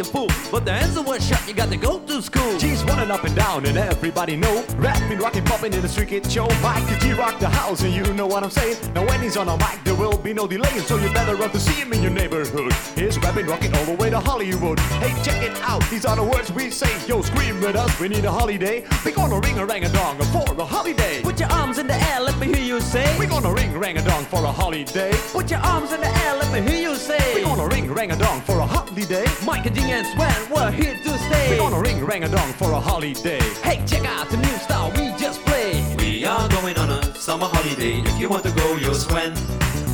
The 0.05 0.11
fool. 0.11 0.27
But 0.51 0.65
the 0.65 0.71
answer 0.71 1.01
was 1.01 1.25
shut, 1.25 1.47
you 1.47 1.53
got 1.53 1.69
to 1.69 1.77
go 1.77 1.99
to 1.99 2.21
school. 2.21 2.57
G's 2.57 2.83
running 2.83 3.09
up 3.09 3.23
and 3.23 3.35
down 3.35 3.65
and 3.65 3.77
everybody 3.77 4.35
know. 4.35 4.63
Rapping, 4.77 5.17
rocking, 5.17 5.43
popping 5.45 5.73
in 5.73 5.81
the 5.81 5.89
street 5.89 6.09
kid 6.09 6.31
show. 6.31 6.47
Miker 6.61 6.99
G 6.99 7.13
rock 7.13 7.39
the 7.39 7.49
house 7.49 7.81
and 7.81 7.93
you 7.93 8.03
know 8.13 8.27
what 8.27 8.43
I'm 8.43 8.51
saying. 8.51 8.77
Now 8.93 9.05
when 9.05 9.21
he's 9.21 9.37
on 9.37 9.47
a 9.47 9.57
mic 9.57 9.83
there 9.83 9.95
will 9.95 10.17
be 10.17 10.33
no 10.33 10.47
delay 10.47 10.77
So 10.79 10.97
you 10.97 11.11
better 11.13 11.35
run 11.35 11.49
to 11.51 11.59
see 11.59 11.73
him 11.73 11.93
in 11.93 12.03
your 12.03 12.11
neighborhood. 12.11 12.73
He's 12.95 13.17
rapping, 13.19 13.47
rocking 13.47 13.73
all 13.75 13.85
the 13.85 13.93
way 13.93 14.09
to 14.09 14.19
Hollywood. 14.19 14.79
Hey 15.01 15.13
check 15.23 15.41
it 15.41 15.55
out, 15.63 15.83
these 15.89 16.05
are 16.05 16.15
the 16.15 16.23
words 16.23 16.51
we 16.51 16.69
say. 16.69 16.91
Yo 17.07 17.21
scream 17.21 17.59
with 17.61 17.75
us, 17.75 17.99
we 17.99 18.07
need 18.09 18.25
a 18.25 18.31
holiday. 18.31 18.85
We 19.03 19.11
gonna 19.11 19.39
ring 19.39 19.57
a 19.57 19.65
rang 19.65 19.85
a 19.85 19.89
dong 19.89 20.17
for 20.17 20.53
a 20.59 20.65
holiday. 20.65 21.21
Put 21.23 21.39
your 21.39 21.49
arms 21.49 21.79
in 21.79 21.87
the 21.87 21.95
air, 21.95 22.19
let 22.21 22.37
me 22.37 22.47
hear 22.47 22.63
you 22.63 22.79
say. 22.79 23.17
We 23.17 23.25
gonna 23.25 23.53
ring 23.53 23.77
rang 23.77 23.97
a 23.97 24.03
dong 24.03 24.25
for 24.25 24.43
a 24.43 24.51
holiday. 24.51 25.13
Put 25.31 25.49
your 25.49 25.61
arms 25.61 25.91
in 25.93 26.01
the 26.01 26.11
air, 26.23 26.35
let 26.35 26.51
me 26.53 26.61
hear 26.69 26.89
you 26.89 26.95
say. 26.95 27.33
We 27.33 27.41
gonna 27.41 27.67
ring 27.67 27.91
rang 27.91 28.11
a 28.11 28.17
dong 28.17 28.41
for 28.41 28.59
a 28.59 28.65
holiday. 28.65 29.25
Mike 29.45 29.65
and 29.65 29.75
G 29.75 29.94
and 29.95 30.07
Sven, 30.07 30.49
we're 30.51 30.71
here 30.71 30.93
to 30.93 31.17
stay. 31.17 31.51
We're 31.51 31.57
gonna 31.57 31.79
ring 31.79 32.03
rang 32.03 32.23
a 32.23 32.27
dong 32.27 32.51
for 32.53 32.71
a 32.71 32.79
holiday 32.79 33.39
Hey, 33.63 33.81
check 33.87 34.03
out 34.05 34.29
the 34.29 34.37
new 34.37 34.55
style 34.65 34.91
we 34.91 35.13
just 35.17 35.39
played. 35.45 35.83
We 36.01 36.25
are 36.25 36.49
going 36.49 36.77
on 36.77 36.89
a 36.89 37.15
summer 37.15 37.45
holiday. 37.45 38.01
If 38.01 38.19
you 38.19 38.27
want 38.27 38.43
to 38.43 38.51
go, 38.51 38.75
you'll 38.75 38.93
swim. 38.93 39.33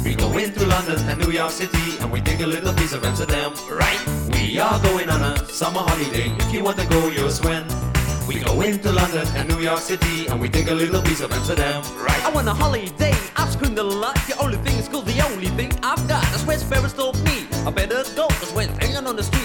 We 0.03 0.15
go 0.15 0.35
into 0.37 0.65
London 0.65 0.99
and 1.07 1.19
New 1.19 1.31
York 1.31 1.51
City 1.51 1.99
and 1.99 2.11
we 2.11 2.19
take 2.21 2.41
a 2.41 2.47
little 2.47 2.73
piece 2.73 2.93
of 2.93 3.03
Amsterdam, 3.03 3.53
right? 3.69 4.01
We 4.33 4.57
are 4.59 4.79
going 4.81 5.09
on 5.09 5.21
a 5.21 5.45
summer 5.45 5.81
holiday. 5.81 6.27
If 6.43 6.53
you 6.53 6.63
want 6.63 6.77
to 6.79 6.87
go, 6.87 7.09
you'll 7.09 7.29
swim. 7.29 7.63
We 8.27 8.39
go 8.39 8.61
into 8.61 8.91
London 8.91 9.27
and 9.35 9.47
New 9.49 9.59
York 9.59 9.79
City 9.79 10.27
and 10.27 10.41
we 10.41 10.49
take 10.49 10.69
a 10.69 10.73
little 10.73 11.01
piece 11.01 11.21
of 11.21 11.31
Amsterdam, 11.31 11.83
right? 11.97 12.23
I 12.25 12.29
want 12.31 12.47
a 12.47 12.53
holiday, 12.53 13.13
I've 13.35 13.51
screamed 13.51 13.77
a 13.77 13.83
lot. 13.83 14.15
The 14.27 14.35
only 14.39 14.57
thing 14.57 14.77
is 14.77 14.87
cool, 14.87 15.01
the 15.01 15.21
only 15.29 15.49
thing 15.59 15.71
I've 15.83 16.07
got. 16.07 16.23
That's 16.31 16.45
where 16.45 16.57
Sparrows 16.57 16.93
told 16.93 17.17
me. 17.25 17.45
I 17.67 17.71
better 17.71 18.03
go, 18.15 18.27
cause 18.27 18.53
when 18.53 18.69
hanging 18.79 19.05
on 19.05 19.15
the 19.15 19.21
the 19.21 19.27
street 19.27 19.40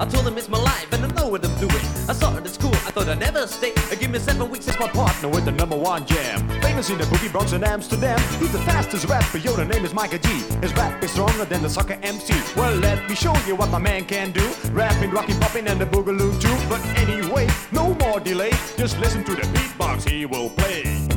I 0.00 0.06
told 0.06 0.26
him 0.26 0.38
it's 0.38 0.48
my 0.48 0.56
life 0.56 0.90
and 0.94 1.04
I 1.04 1.08
know 1.08 1.28
what 1.28 1.44
I'm 1.44 1.54
doing. 1.60 1.84
I 2.08 2.14
saw 2.14 2.34
it 2.34 2.46
at 2.46 2.50
school, 2.50 2.72
I 2.72 2.90
thought 2.90 3.06
I'd 3.06 3.20
never 3.20 3.46
stay. 3.46 3.74
I 3.90 3.96
give 3.96 4.10
me 4.10 4.18
seven 4.18 4.48
weeks, 4.48 4.66
it's 4.66 4.80
my 4.80 4.88
partner 4.88 5.28
with 5.28 5.44
the 5.44 5.52
number 5.52 5.76
one 5.76 6.06
jam. 6.06 6.48
Famous 6.62 6.88
in 6.88 6.96
the 6.96 7.04
boogie 7.04 7.30
Bronx 7.30 7.52
and 7.52 7.62
Amsterdam. 7.62 8.18
He's 8.40 8.50
the 8.50 8.60
fastest 8.60 9.04
rapper, 9.08 9.36
yo, 9.36 9.54
the 9.54 9.66
name 9.66 9.84
is 9.84 9.92
Miker 9.92 10.18
G. 10.22 10.28
His 10.62 10.74
rap 10.74 11.04
is 11.04 11.10
stronger 11.10 11.44
than 11.44 11.60
the 11.60 11.68
soccer 11.68 11.98
MC. 12.02 12.32
Well, 12.56 12.74
let 12.76 13.10
me 13.10 13.14
show 13.14 13.36
you 13.46 13.56
what 13.56 13.68
my 13.68 13.78
man 13.78 14.06
can 14.06 14.32
do. 14.32 14.50
Rapping, 14.70 15.10
rocking, 15.10 15.38
popping, 15.38 15.68
and 15.68 15.78
the 15.78 15.84
boogaloo 15.84 16.40
too. 16.40 16.56
But 16.70 16.80
anyway, 16.96 17.46
no 17.70 17.94
more 17.96 18.20
delay. 18.20 18.52
Just 18.78 18.98
listen 19.00 19.22
to 19.24 19.34
the 19.34 19.42
beatbox 19.52 20.08
he 20.08 20.24
will 20.24 20.48
play. 20.48 21.08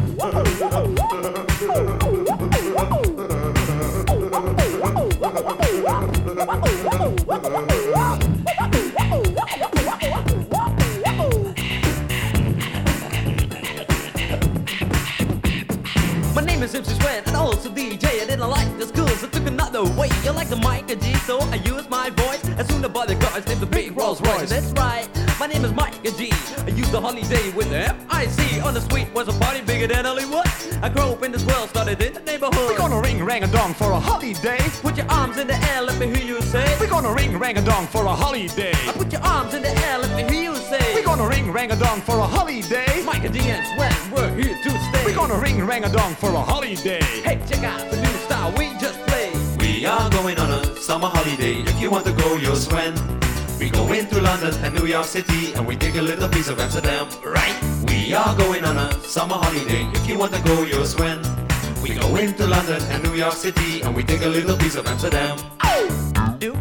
name 16.74 16.82
is 16.82 16.88
Simpson 16.88 17.02
Sven, 17.02 17.24
and 17.26 17.36
also 17.36 17.70
DJ. 17.70 18.22
I 18.22 18.26
didn't 18.26 18.50
like 18.50 18.78
the 18.78 18.88
school, 18.88 19.08
so 19.08 19.28
took 19.28 19.46
another 19.46 19.84
way. 19.84 20.10
You 20.24 20.32
like 20.32 20.50
the 20.50 20.58
mic 20.58 20.90
and 20.90 21.02
G, 21.02 21.14
so 21.26 21.40
I 21.40 21.56
used 21.56 21.90
my 21.90 22.10
voice. 22.10 22.44
As 22.58 22.68
soon 22.68 22.84
as 22.84 22.92
the 22.92 23.16
guards 23.16 23.48
named 23.48 23.62
the 23.62 23.66
big 23.66 23.96
Rolls 23.98 24.22
Royce. 24.22 24.50
That's 24.50 24.72
right, 24.74 25.08
my 25.40 25.48
name 25.48 25.66
is 25.66 25.74
Mike 25.74 25.96
and 26.06 26.16
G. 26.18 26.32
I 26.66 26.70
used 26.70 26.92
the 26.92 27.00
holiday 27.00 27.52
with 27.52 27.70
the 27.70 27.78
F-I-C. 27.78 28.60
On 28.62 28.74
the 28.74 28.82
suite 28.82 29.12
was 29.14 29.28
a 29.28 29.34
party 29.40 29.62
bigger 29.62 29.88
than 29.88 30.06
Hollywood. 30.06 30.48
I 30.82 30.90
grew 30.90 31.04
up 31.04 31.24
in 31.24 31.32
this 31.32 31.46
world, 31.46 31.70
started 31.70 32.02
in 32.02 32.14
the 32.14 32.20
neighborhood. 32.22 32.70
We're 32.70 32.78
gonna 32.78 33.02
ring 33.02 33.24
rang 33.24 33.44
a 33.44 33.48
dong 33.48 33.74
for 33.74 33.92
a 33.92 34.00
holiday. 34.00 34.60
Put 34.82 34.98
your 34.98 35.10
arms 35.10 35.38
in 35.38 35.48
the 35.48 35.56
air, 35.72 35.82
let 35.82 35.98
me 36.00 36.08
hear 36.08 36.26
you 36.26 36.42
say. 36.42 36.66
We're 36.80 36.90
gonna 36.90 37.14
ring 37.14 37.38
rang 37.38 37.58
a 37.58 37.62
dong 37.62 37.88
for 37.88 38.06
a 38.06 38.14
holiday. 38.14 38.74
I 38.88 38.92
put 38.92 39.12
your 39.12 39.22
arms 39.22 39.54
in 39.54 39.62
the 39.62 39.70
air, 39.70 40.00
let 40.00 40.16
me 40.16 40.24
hear 40.34 40.52
you 40.52 40.56
say. 40.58 40.94
We're 40.94 41.06
gonna 41.06 41.28
ring 41.28 41.52
rang 41.52 41.72
a 41.72 41.76
dong 41.76 42.02
for 42.02 42.18
a 42.18 42.28
holiday. 42.28 43.04
Mike 43.06 43.24
and 43.24 43.34
D 43.34 43.40
and 43.40 43.66
Sven, 43.68 44.12
we're 44.12 44.36
here 44.36 44.58
to 44.64 44.70
stay. 44.70 45.06
We're 45.06 45.16
gonna 45.16 45.40
ring 45.40 45.66
rang 45.66 45.84
a 45.84 45.90
dong 45.90 46.16
for 46.16 46.30
a 46.30 46.42
holiday. 46.42 47.02
Hey, 47.24 47.40
check 47.48 47.64
out 47.64 47.90
the 47.90 47.98
new 47.98 48.16
style 48.26 48.52
we 48.58 48.70
just 48.80 49.00
played. 49.08 49.36
We 49.60 49.86
are 49.86 50.10
going 50.10 50.38
on 50.38 50.52
a 50.52 50.76
summer 50.78 51.08
holiday. 51.08 51.62
If 51.62 51.80
you 51.82 51.90
want 51.90 52.06
to 52.06 52.14
go, 52.14 52.36
you'll 52.36 52.56
swim. 52.56 52.94
We 53.64 53.70
go 53.70 53.94
into 53.94 54.20
London 54.20 54.54
and 54.66 54.76
New 54.76 54.86
York 54.86 55.06
City 55.06 55.54
and 55.54 55.66
we 55.66 55.78
take 55.78 55.96
a 55.96 56.02
little 56.02 56.28
piece 56.28 56.50
of 56.50 56.60
Amsterdam, 56.60 57.08
right? 57.24 57.56
We 57.88 58.14
are 58.14 58.36
going 58.36 58.66
on 58.66 58.76
a 58.76 58.92
summer 59.00 59.36
holiday. 59.36 59.88
If 59.94 60.06
you 60.06 60.20
want 60.20 60.34
to 60.34 60.42
go, 60.42 60.64
you'll 60.64 60.84
swim. 60.84 61.22
We 61.82 61.96
go 61.96 62.14
into 62.18 62.46
London 62.46 62.84
and 62.92 63.02
New 63.04 63.14
York 63.14 63.36
City 63.36 63.82
and 63.82 63.96
we 63.96 64.04
take 64.04 64.24
a 64.24 64.28
little 64.28 64.58
piece 64.58 64.76
of 64.76 64.86
Amsterdam. 64.86 65.38
Do, 66.40 66.52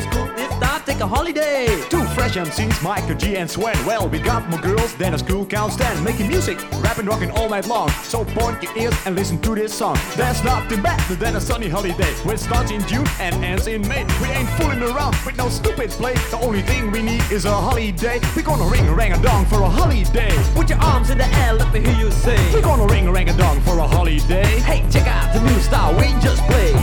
say, 0.00 0.10
leave 0.10 0.12
your 0.12 0.12
school 0.12 0.36
this 0.36 0.50
time, 0.58 0.82
take 0.84 1.00
a 1.00 1.06
holiday. 1.06 1.66
Two 1.88 2.04
fresh 2.14 2.36
MCs, 2.36 2.80
Miker 2.80 3.18
G 3.18 3.36
and 3.36 3.50
Sven. 3.50 3.76
Well, 3.86 4.08
we 4.08 4.18
got 4.18 4.48
more 4.48 4.60
girls 4.60 4.94
than 4.96 5.14
a 5.14 5.18
school 5.18 5.44
can 5.44 5.70
stand. 5.70 6.04
Making 6.04 6.28
music, 6.28 6.58
rapping, 6.82 7.06
rocking 7.06 7.30
all 7.32 7.48
night 7.48 7.66
long. 7.66 7.90
So 8.02 8.24
point 8.24 8.62
your 8.62 8.76
ears 8.76 8.94
and 9.06 9.14
listen 9.14 9.40
to 9.42 9.54
this 9.54 9.74
song. 9.74 9.98
There's 10.16 10.42
nothing 10.44 10.82
better 10.82 11.14
than 11.14 11.36
a 11.36 11.40
sunny 11.40 11.68
holiday. 11.68 12.12
Which 12.24 12.40
starts 12.40 12.70
in 12.70 12.86
June 12.86 13.06
and 13.20 13.34
ends 13.44 13.66
in 13.66 13.86
May. 13.88 14.04
We 14.20 14.28
ain't 14.28 14.48
fooling 14.50 14.82
around 14.82 15.16
with 15.24 15.36
no 15.36 15.48
stupid 15.48 15.90
play. 15.90 16.14
The 16.30 16.38
only 16.40 16.62
thing 16.62 16.90
we 16.90 17.02
need 17.02 17.22
is 17.30 17.44
a 17.44 17.54
holiday. 17.54 18.20
We're 18.36 18.42
gonna 18.42 18.68
ring 18.68 18.86
a 18.88 18.94
rang 18.94 19.12
a 19.12 19.22
dong 19.22 19.46
for 19.46 19.60
a 19.62 19.68
holiday. 19.68 20.32
Put 20.54 20.70
your 20.70 20.78
arms 20.78 21.10
in 21.10 21.18
the 21.18 21.26
air, 21.26 21.54
let 21.54 21.72
me 21.72 21.80
hear 21.80 21.96
you 21.98 22.10
say. 22.10 22.38
We're 22.52 22.62
gonna 22.62 22.86
ring 22.86 23.06
a 23.06 23.12
rang 23.12 23.28
a 23.28 23.36
dong 23.36 23.60
for 23.62 23.78
a 23.78 23.86
holiday. 23.86 24.58
Hey, 24.60 24.84
check 24.90 25.06
out 25.06 25.32
the 25.32 25.40
new 25.40 25.58
style 25.60 25.96
we 25.96 26.06
just 26.20 26.42
played. 26.44 26.76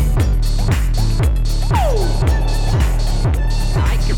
Yeah, 1.72 2.55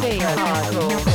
Stay 0.00 0.18
hardcore. 0.18 1.09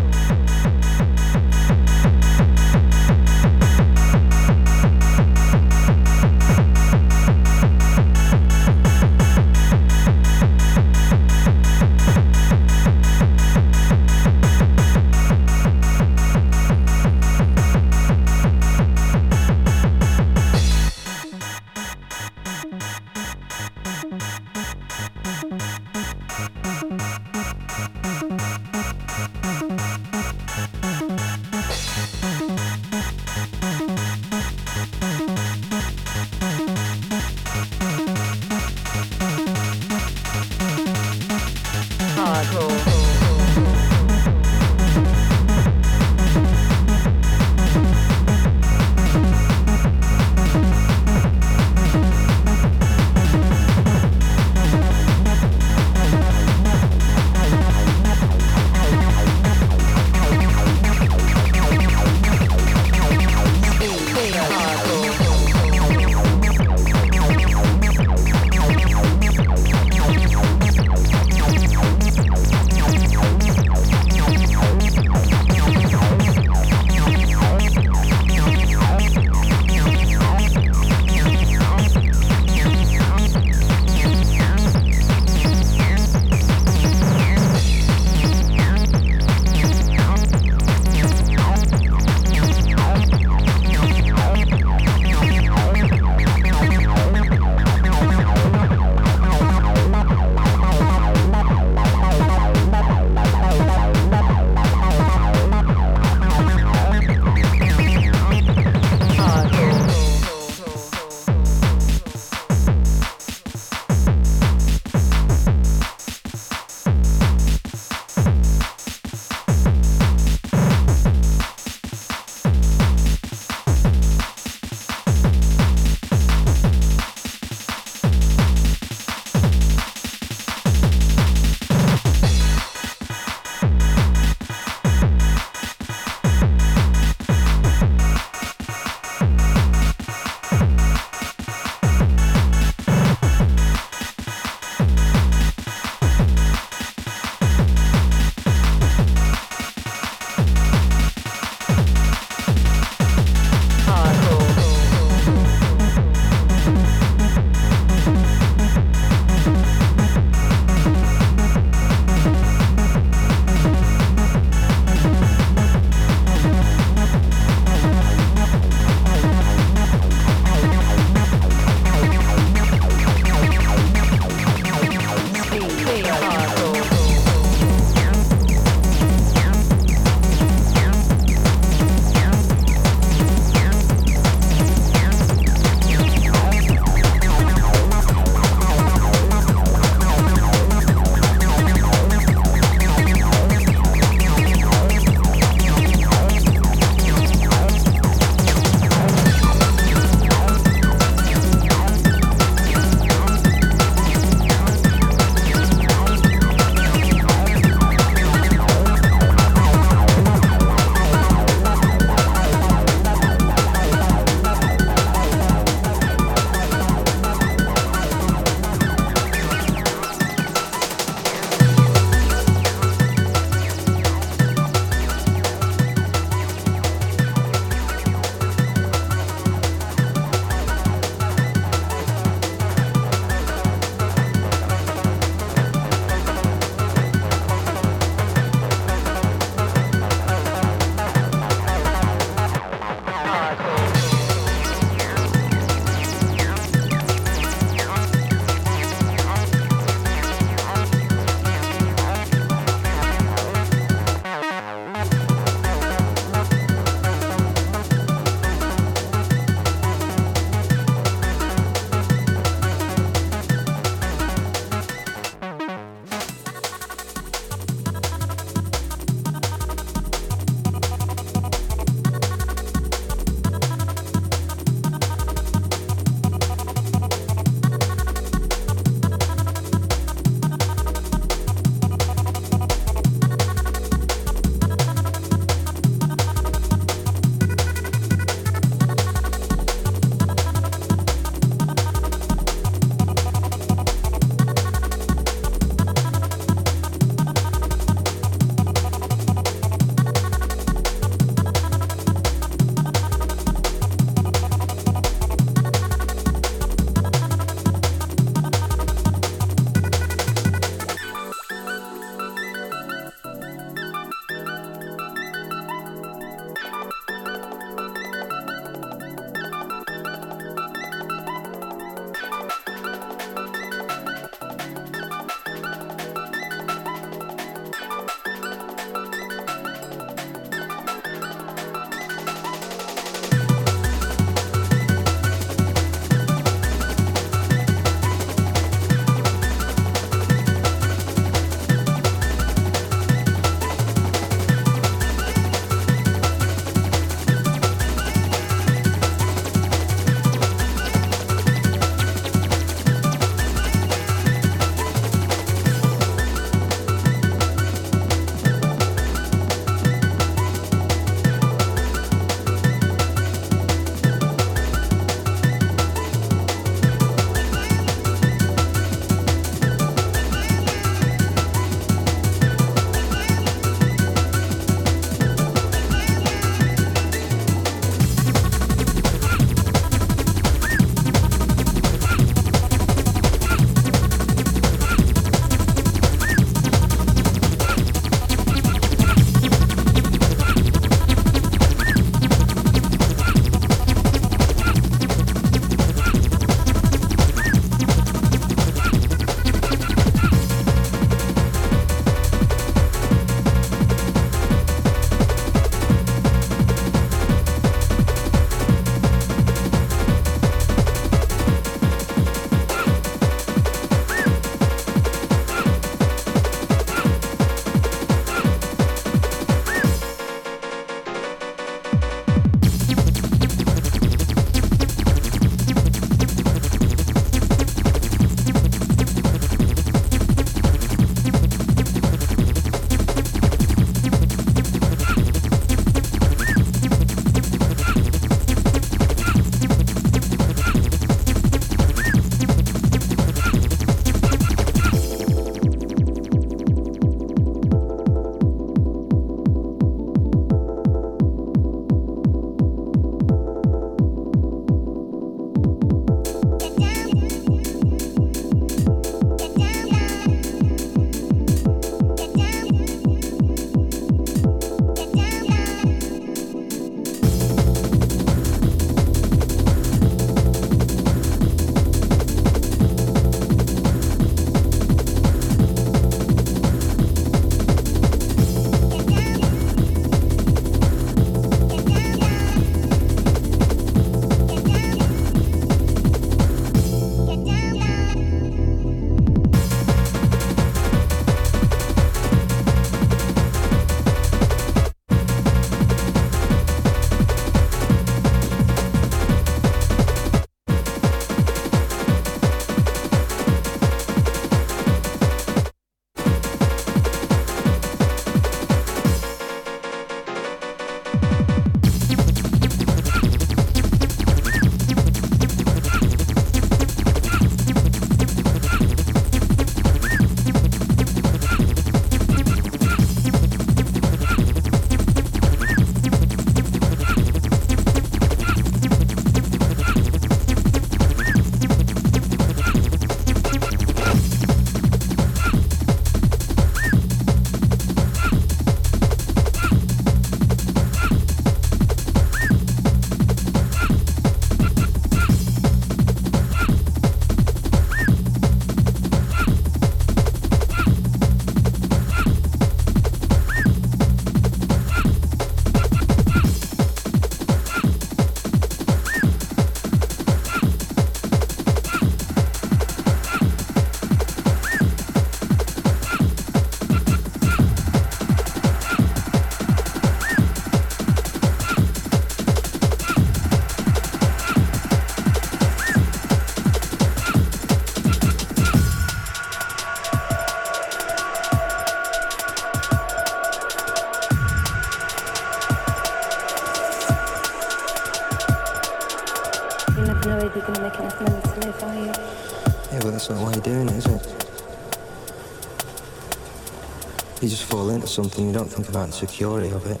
Something, 598.11 598.47
you 598.47 598.53
don't 598.53 598.67
think 598.67 598.89
about 598.89 599.07
the 599.07 599.13
security 599.13 599.69
of 599.69 599.85
it. 599.85 600.00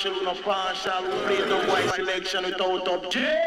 Field 0.00 0.22
marshal, 0.22 0.34
no 0.34 0.42
partial. 0.42 1.02
We 1.02 1.36
play 1.36 1.48
the 1.48 1.56
white 1.66 1.94
selection 1.94 2.44
without 2.44 2.88
objection. 2.88 3.39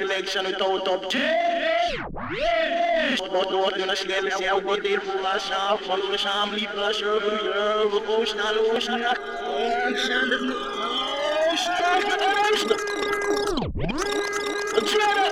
Selection 0.00 0.46
without 0.46 0.88
objection. 0.88 2.06
But 3.18 3.50
get 4.06 4.24
say, 4.24 4.48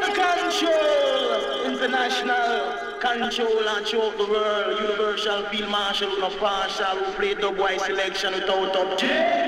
the 0.05 0.11
control, 0.21 1.65
international 1.65 2.79
control 3.01 3.69
and 3.69 3.87
the 3.87 4.27
world. 4.31 4.81
Universal 4.83 5.45
field 5.51 5.71
marshal, 5.71 6.11
no 6.19 6.29
partial. 6.39 6.97
We 6.97 7.13
play 7.15 7.35
the 7.35 7.51
white 7.51 7.81
selection 7.81 8.35
without 8.35 8.77
objection. 8.77 9.48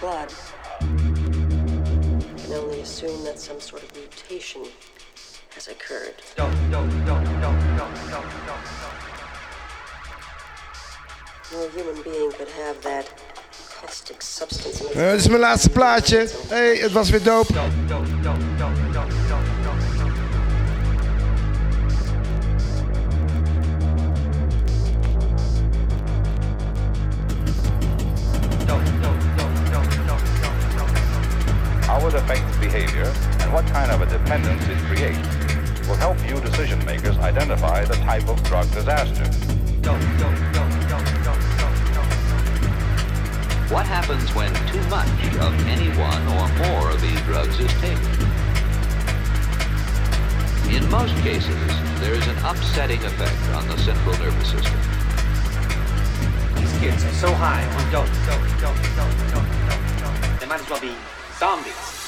blood. 0.00 0.32
You 0.80 2.34
can 2.44 2.52
only 2.54 2.80
assume 2.80 3.24
that 3.24 3.38
some 3.40 3.60
sort 3.60 3.82
of 3.82 3.92
mutation 3.96 4.62
has 5.54 5.68
occurred. 5.68 6.14
No 11.52 11.68
human 11.74 12.02
being 12.02 12.30
could 12.32 12.48
have 12.48 12.80
that 12.82 13.06
caustic 13.80 14.22
substance 14.22 14.80
in 14.80 14.86
its 14.86 14.94
Eh, 14.96 15.10
dit 15.10 15.20
is 15.20 15.28
mijn 15.28 15.40
laatste 15.40 15.70
plaatje. 15.70 16.28
hey, 16.48 16.76
het 16.76 16.92
was 16.92 17.10
weer 17.10 17.22
dope. 17.22 17.52
There 52.00 52.14
is 52.14 52.26
an 52.28 52.38
upsetting 52.38 53.04
effect 53.04 53.36
on 53.54 53.66
the 53.66 53.76
central 53.78 54.16
nervous 54.18 54.50
system. 54.50 54.80
These 56.54 56.78
kids 56.78 57.04
are 57.04 57.12
so 57.12 57.34
high 57.34 57.64
on 57.64 57.90
dope, 57.92 58.06
dope, 58.26 58.48
dope, 58.60 58.76
dope, 58.96 59.16
dope, 59.32 59.50
dope, 59.68 59.86
dope. 60.00 60.18
They 60.40 60.46
might 60.46 60.60
as 60.60 60.70
well 60.70 60.80
be 60.80 60.94
zombies. 61.38 61.98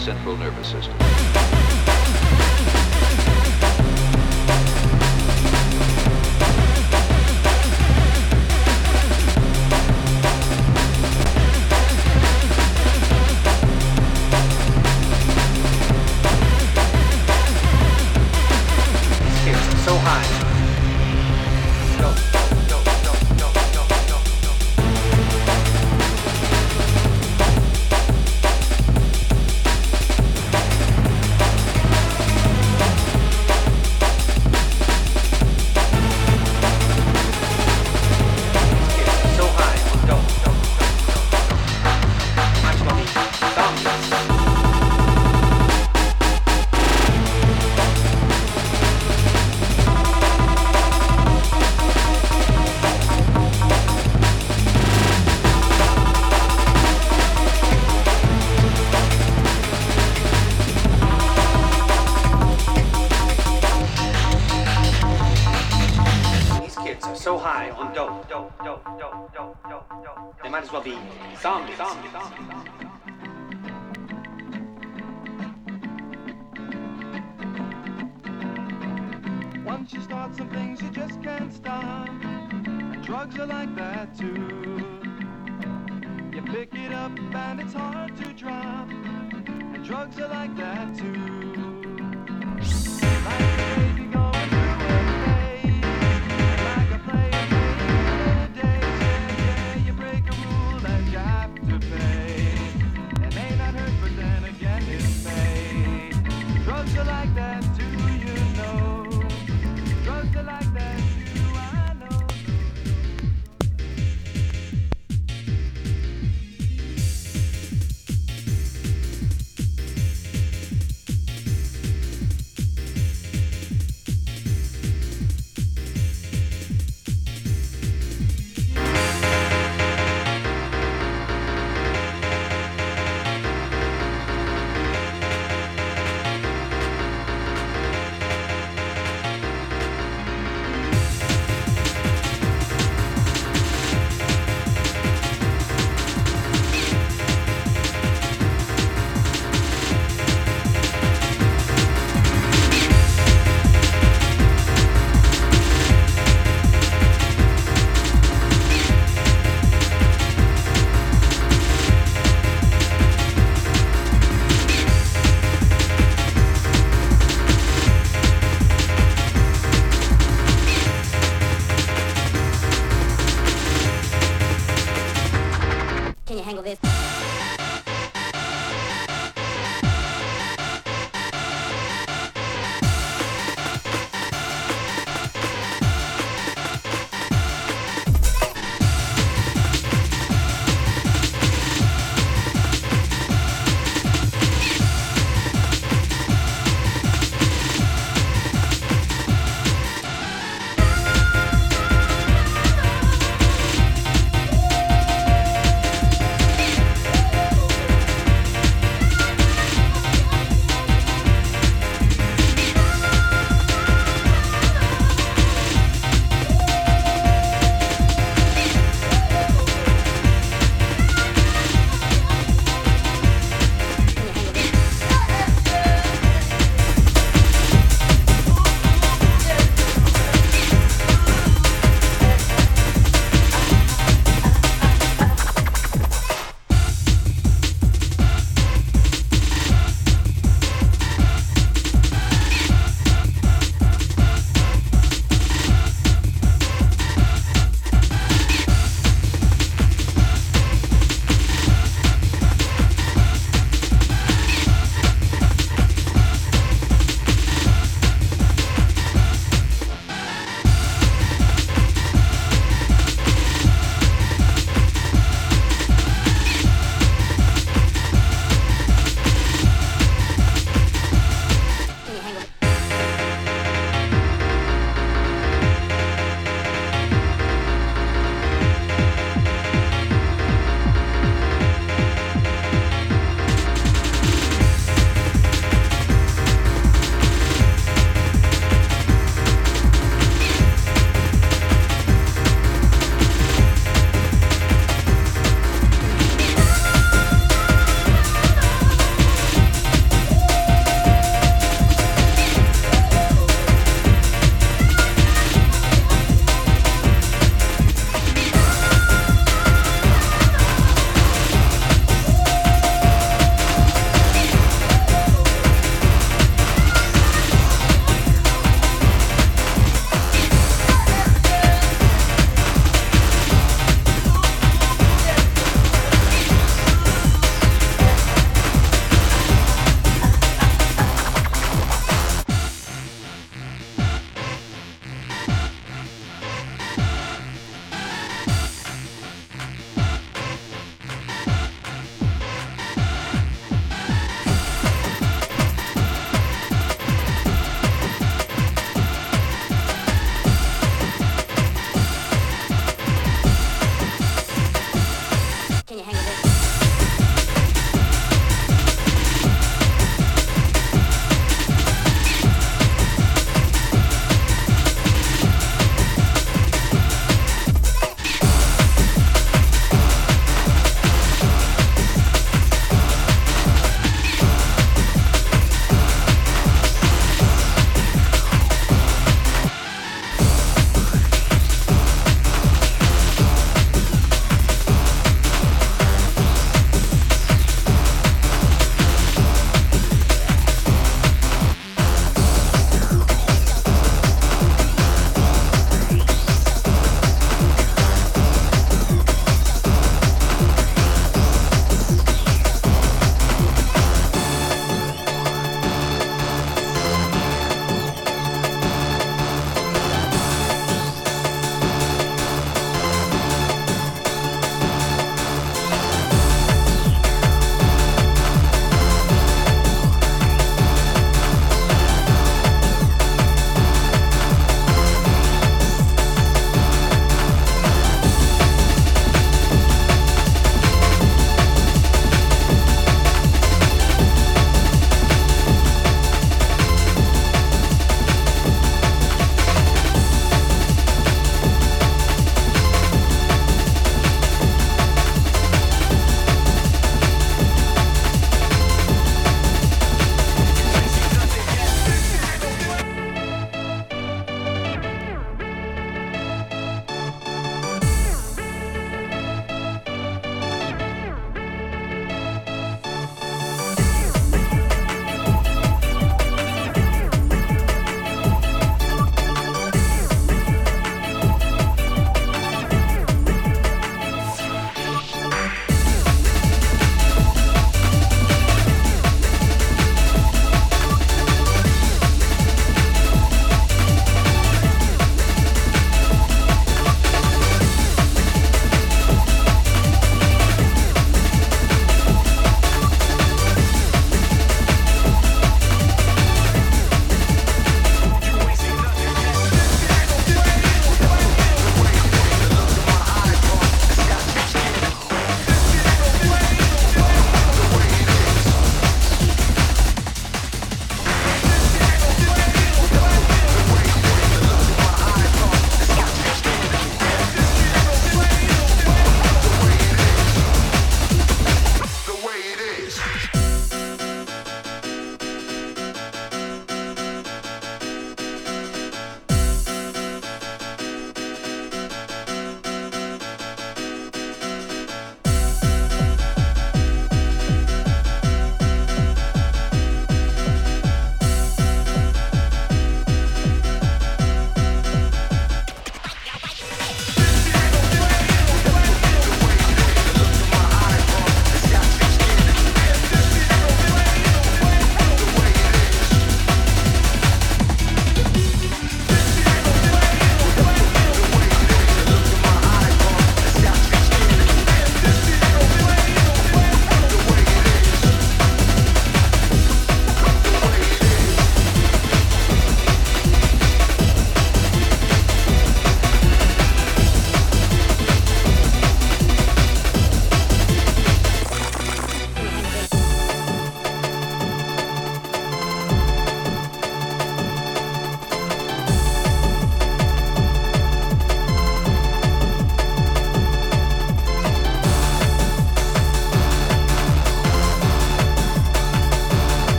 Central 0.00 0.34
nervous 0.38 0.68
system. 0.68 0.99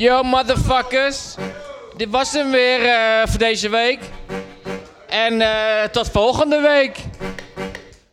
Yo, 0.00 0.22
motherfuckers. 0.22 1.34
Dit 1.96 2.10
was 2.10 2.32
hem 2.32 2.50
weer 2.50 2.84
eh, 2.84 3.26
voor 3.28 3.38
deze 3.38 3.68
week. 3.68 3.98
En 5.08 5.40
eh, 5.40 5.88
tot 5.92 6.10
volgende 6.10 6.60
week. 6.60 6.96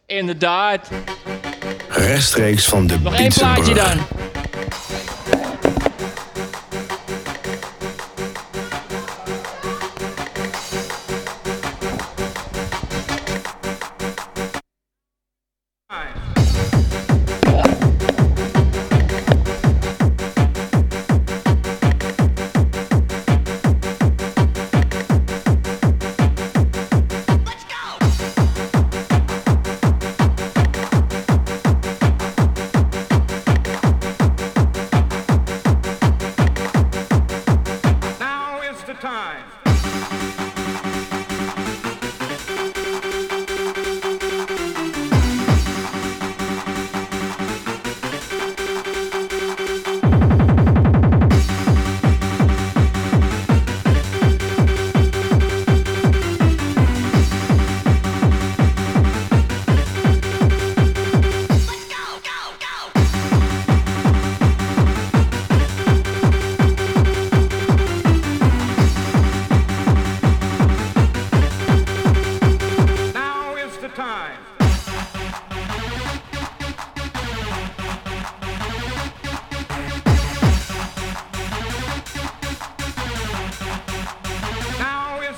Inderdaad. 0.06 0.88
Rechtstreeks 1.90 2.66
van 2.66 2.88
de 2.88 3.00
Nog 3.00 3.16
één 3.16 3.34
plaatje 3.34 3.74
dan. 3.74 4.07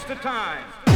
Is 0.09 0.17
the 0.17 0.23
time. 0.23 0.88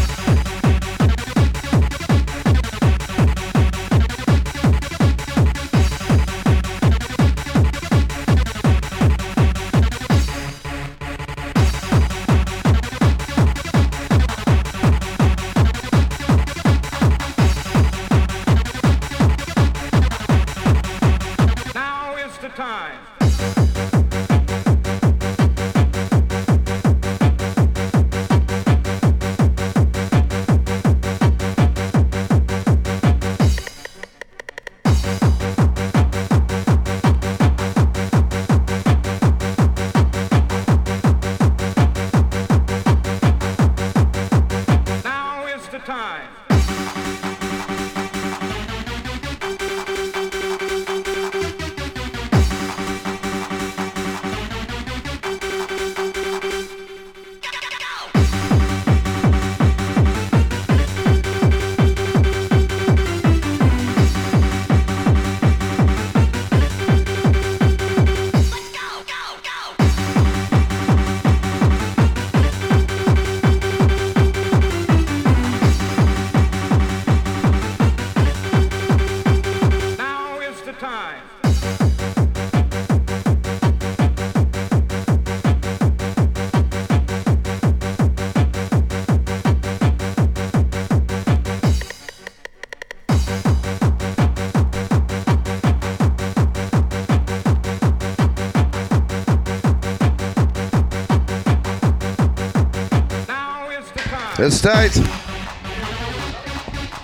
Het 104.44 104.54
is 104.54 104.60
tijd. 104.60 105.02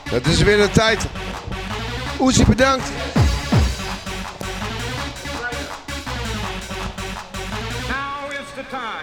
Het 0.09 0.27
is 0.27 0.42
weer 0.42 0.58
de 0.58 0.69
tijd. 0.72 1.06
Oezie, 2.19 2.45
bedankt. 2.45 2.90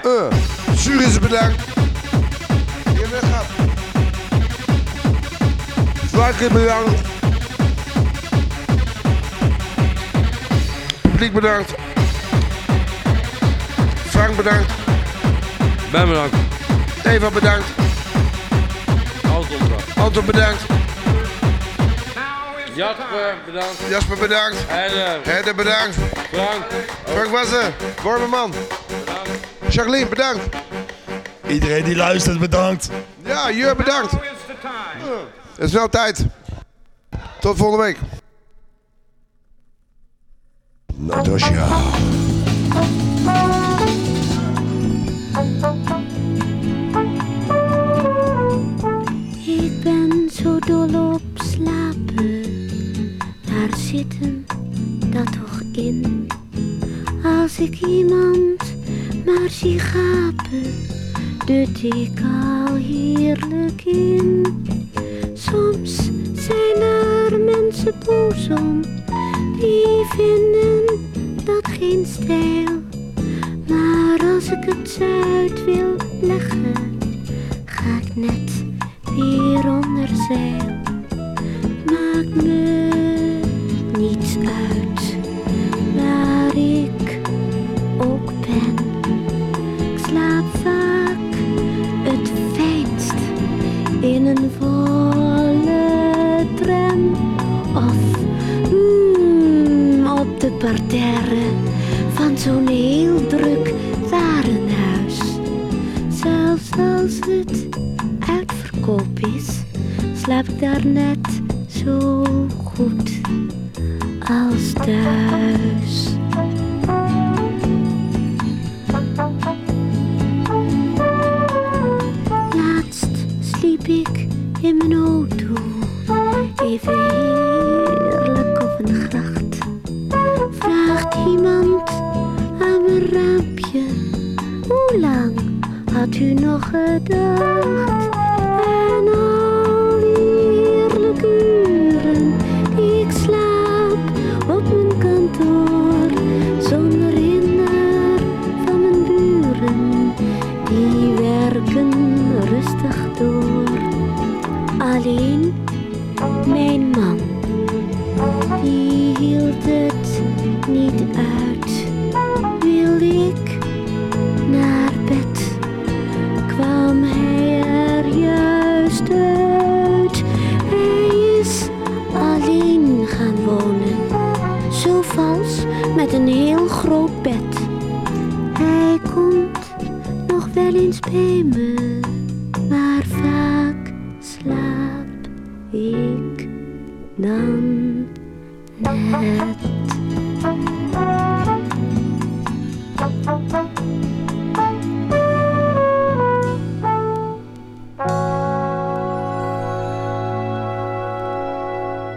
Is. 0.03 0.11
Uh, 0.11 0.33
Suris, 0.77 1.19
bedankt. 1.19 1.65
Je 2.85 3.01
hebt 3.01 3.11
weer 3.11 3.21
gehad. 3.21 3.47
Bedankt. 6.53 7.01
Publiek, 11.01 11.33
bedankt. 11.33 11.75
Frank, 14.09 14.37
bedankt. 14.37 14.73
Ben 15.91 16.09
bedankt. 16.09 16.37
Eva, 17.05 17.31
bedankt. 17.31 17.86
Anton 20.07 20.25
bedankt. 20.25 20.67
Bedankt. 20.67 20.91
Jasper 22.75 23.37
bedankt. 23.45 23.81
Jasper, 23.89 24.19
bedankt. 24.19 24.57
Herder, 24.69 25.55
bedankt. 25.55 25.97
Frank. 26.33 26.65
Frank 27.05 27.31
Wassen. 27.31 27.75
Wormerman. 28.03 28.53
Jacqueline, 29.69 30.07
bedankt. 30.07 30.57
Iedereen 31.47 31.85
die 31.85 31.97
luistert, 31.97 32.39
bedankt. 32.39 32.89
Ja, 33.25 33.51
Jur, 33.51 33.77
bedankt. 33.77 34.13
Het 35.57 35.57
is 35.57 35.73
wel 35.73 35.89
tijd. 35.89 36.27
Tot 37.41 37.57
volgende 37.57 37.85
week. 37.85 37.99
Dut 61.57 61.83
ik 61.83 62.36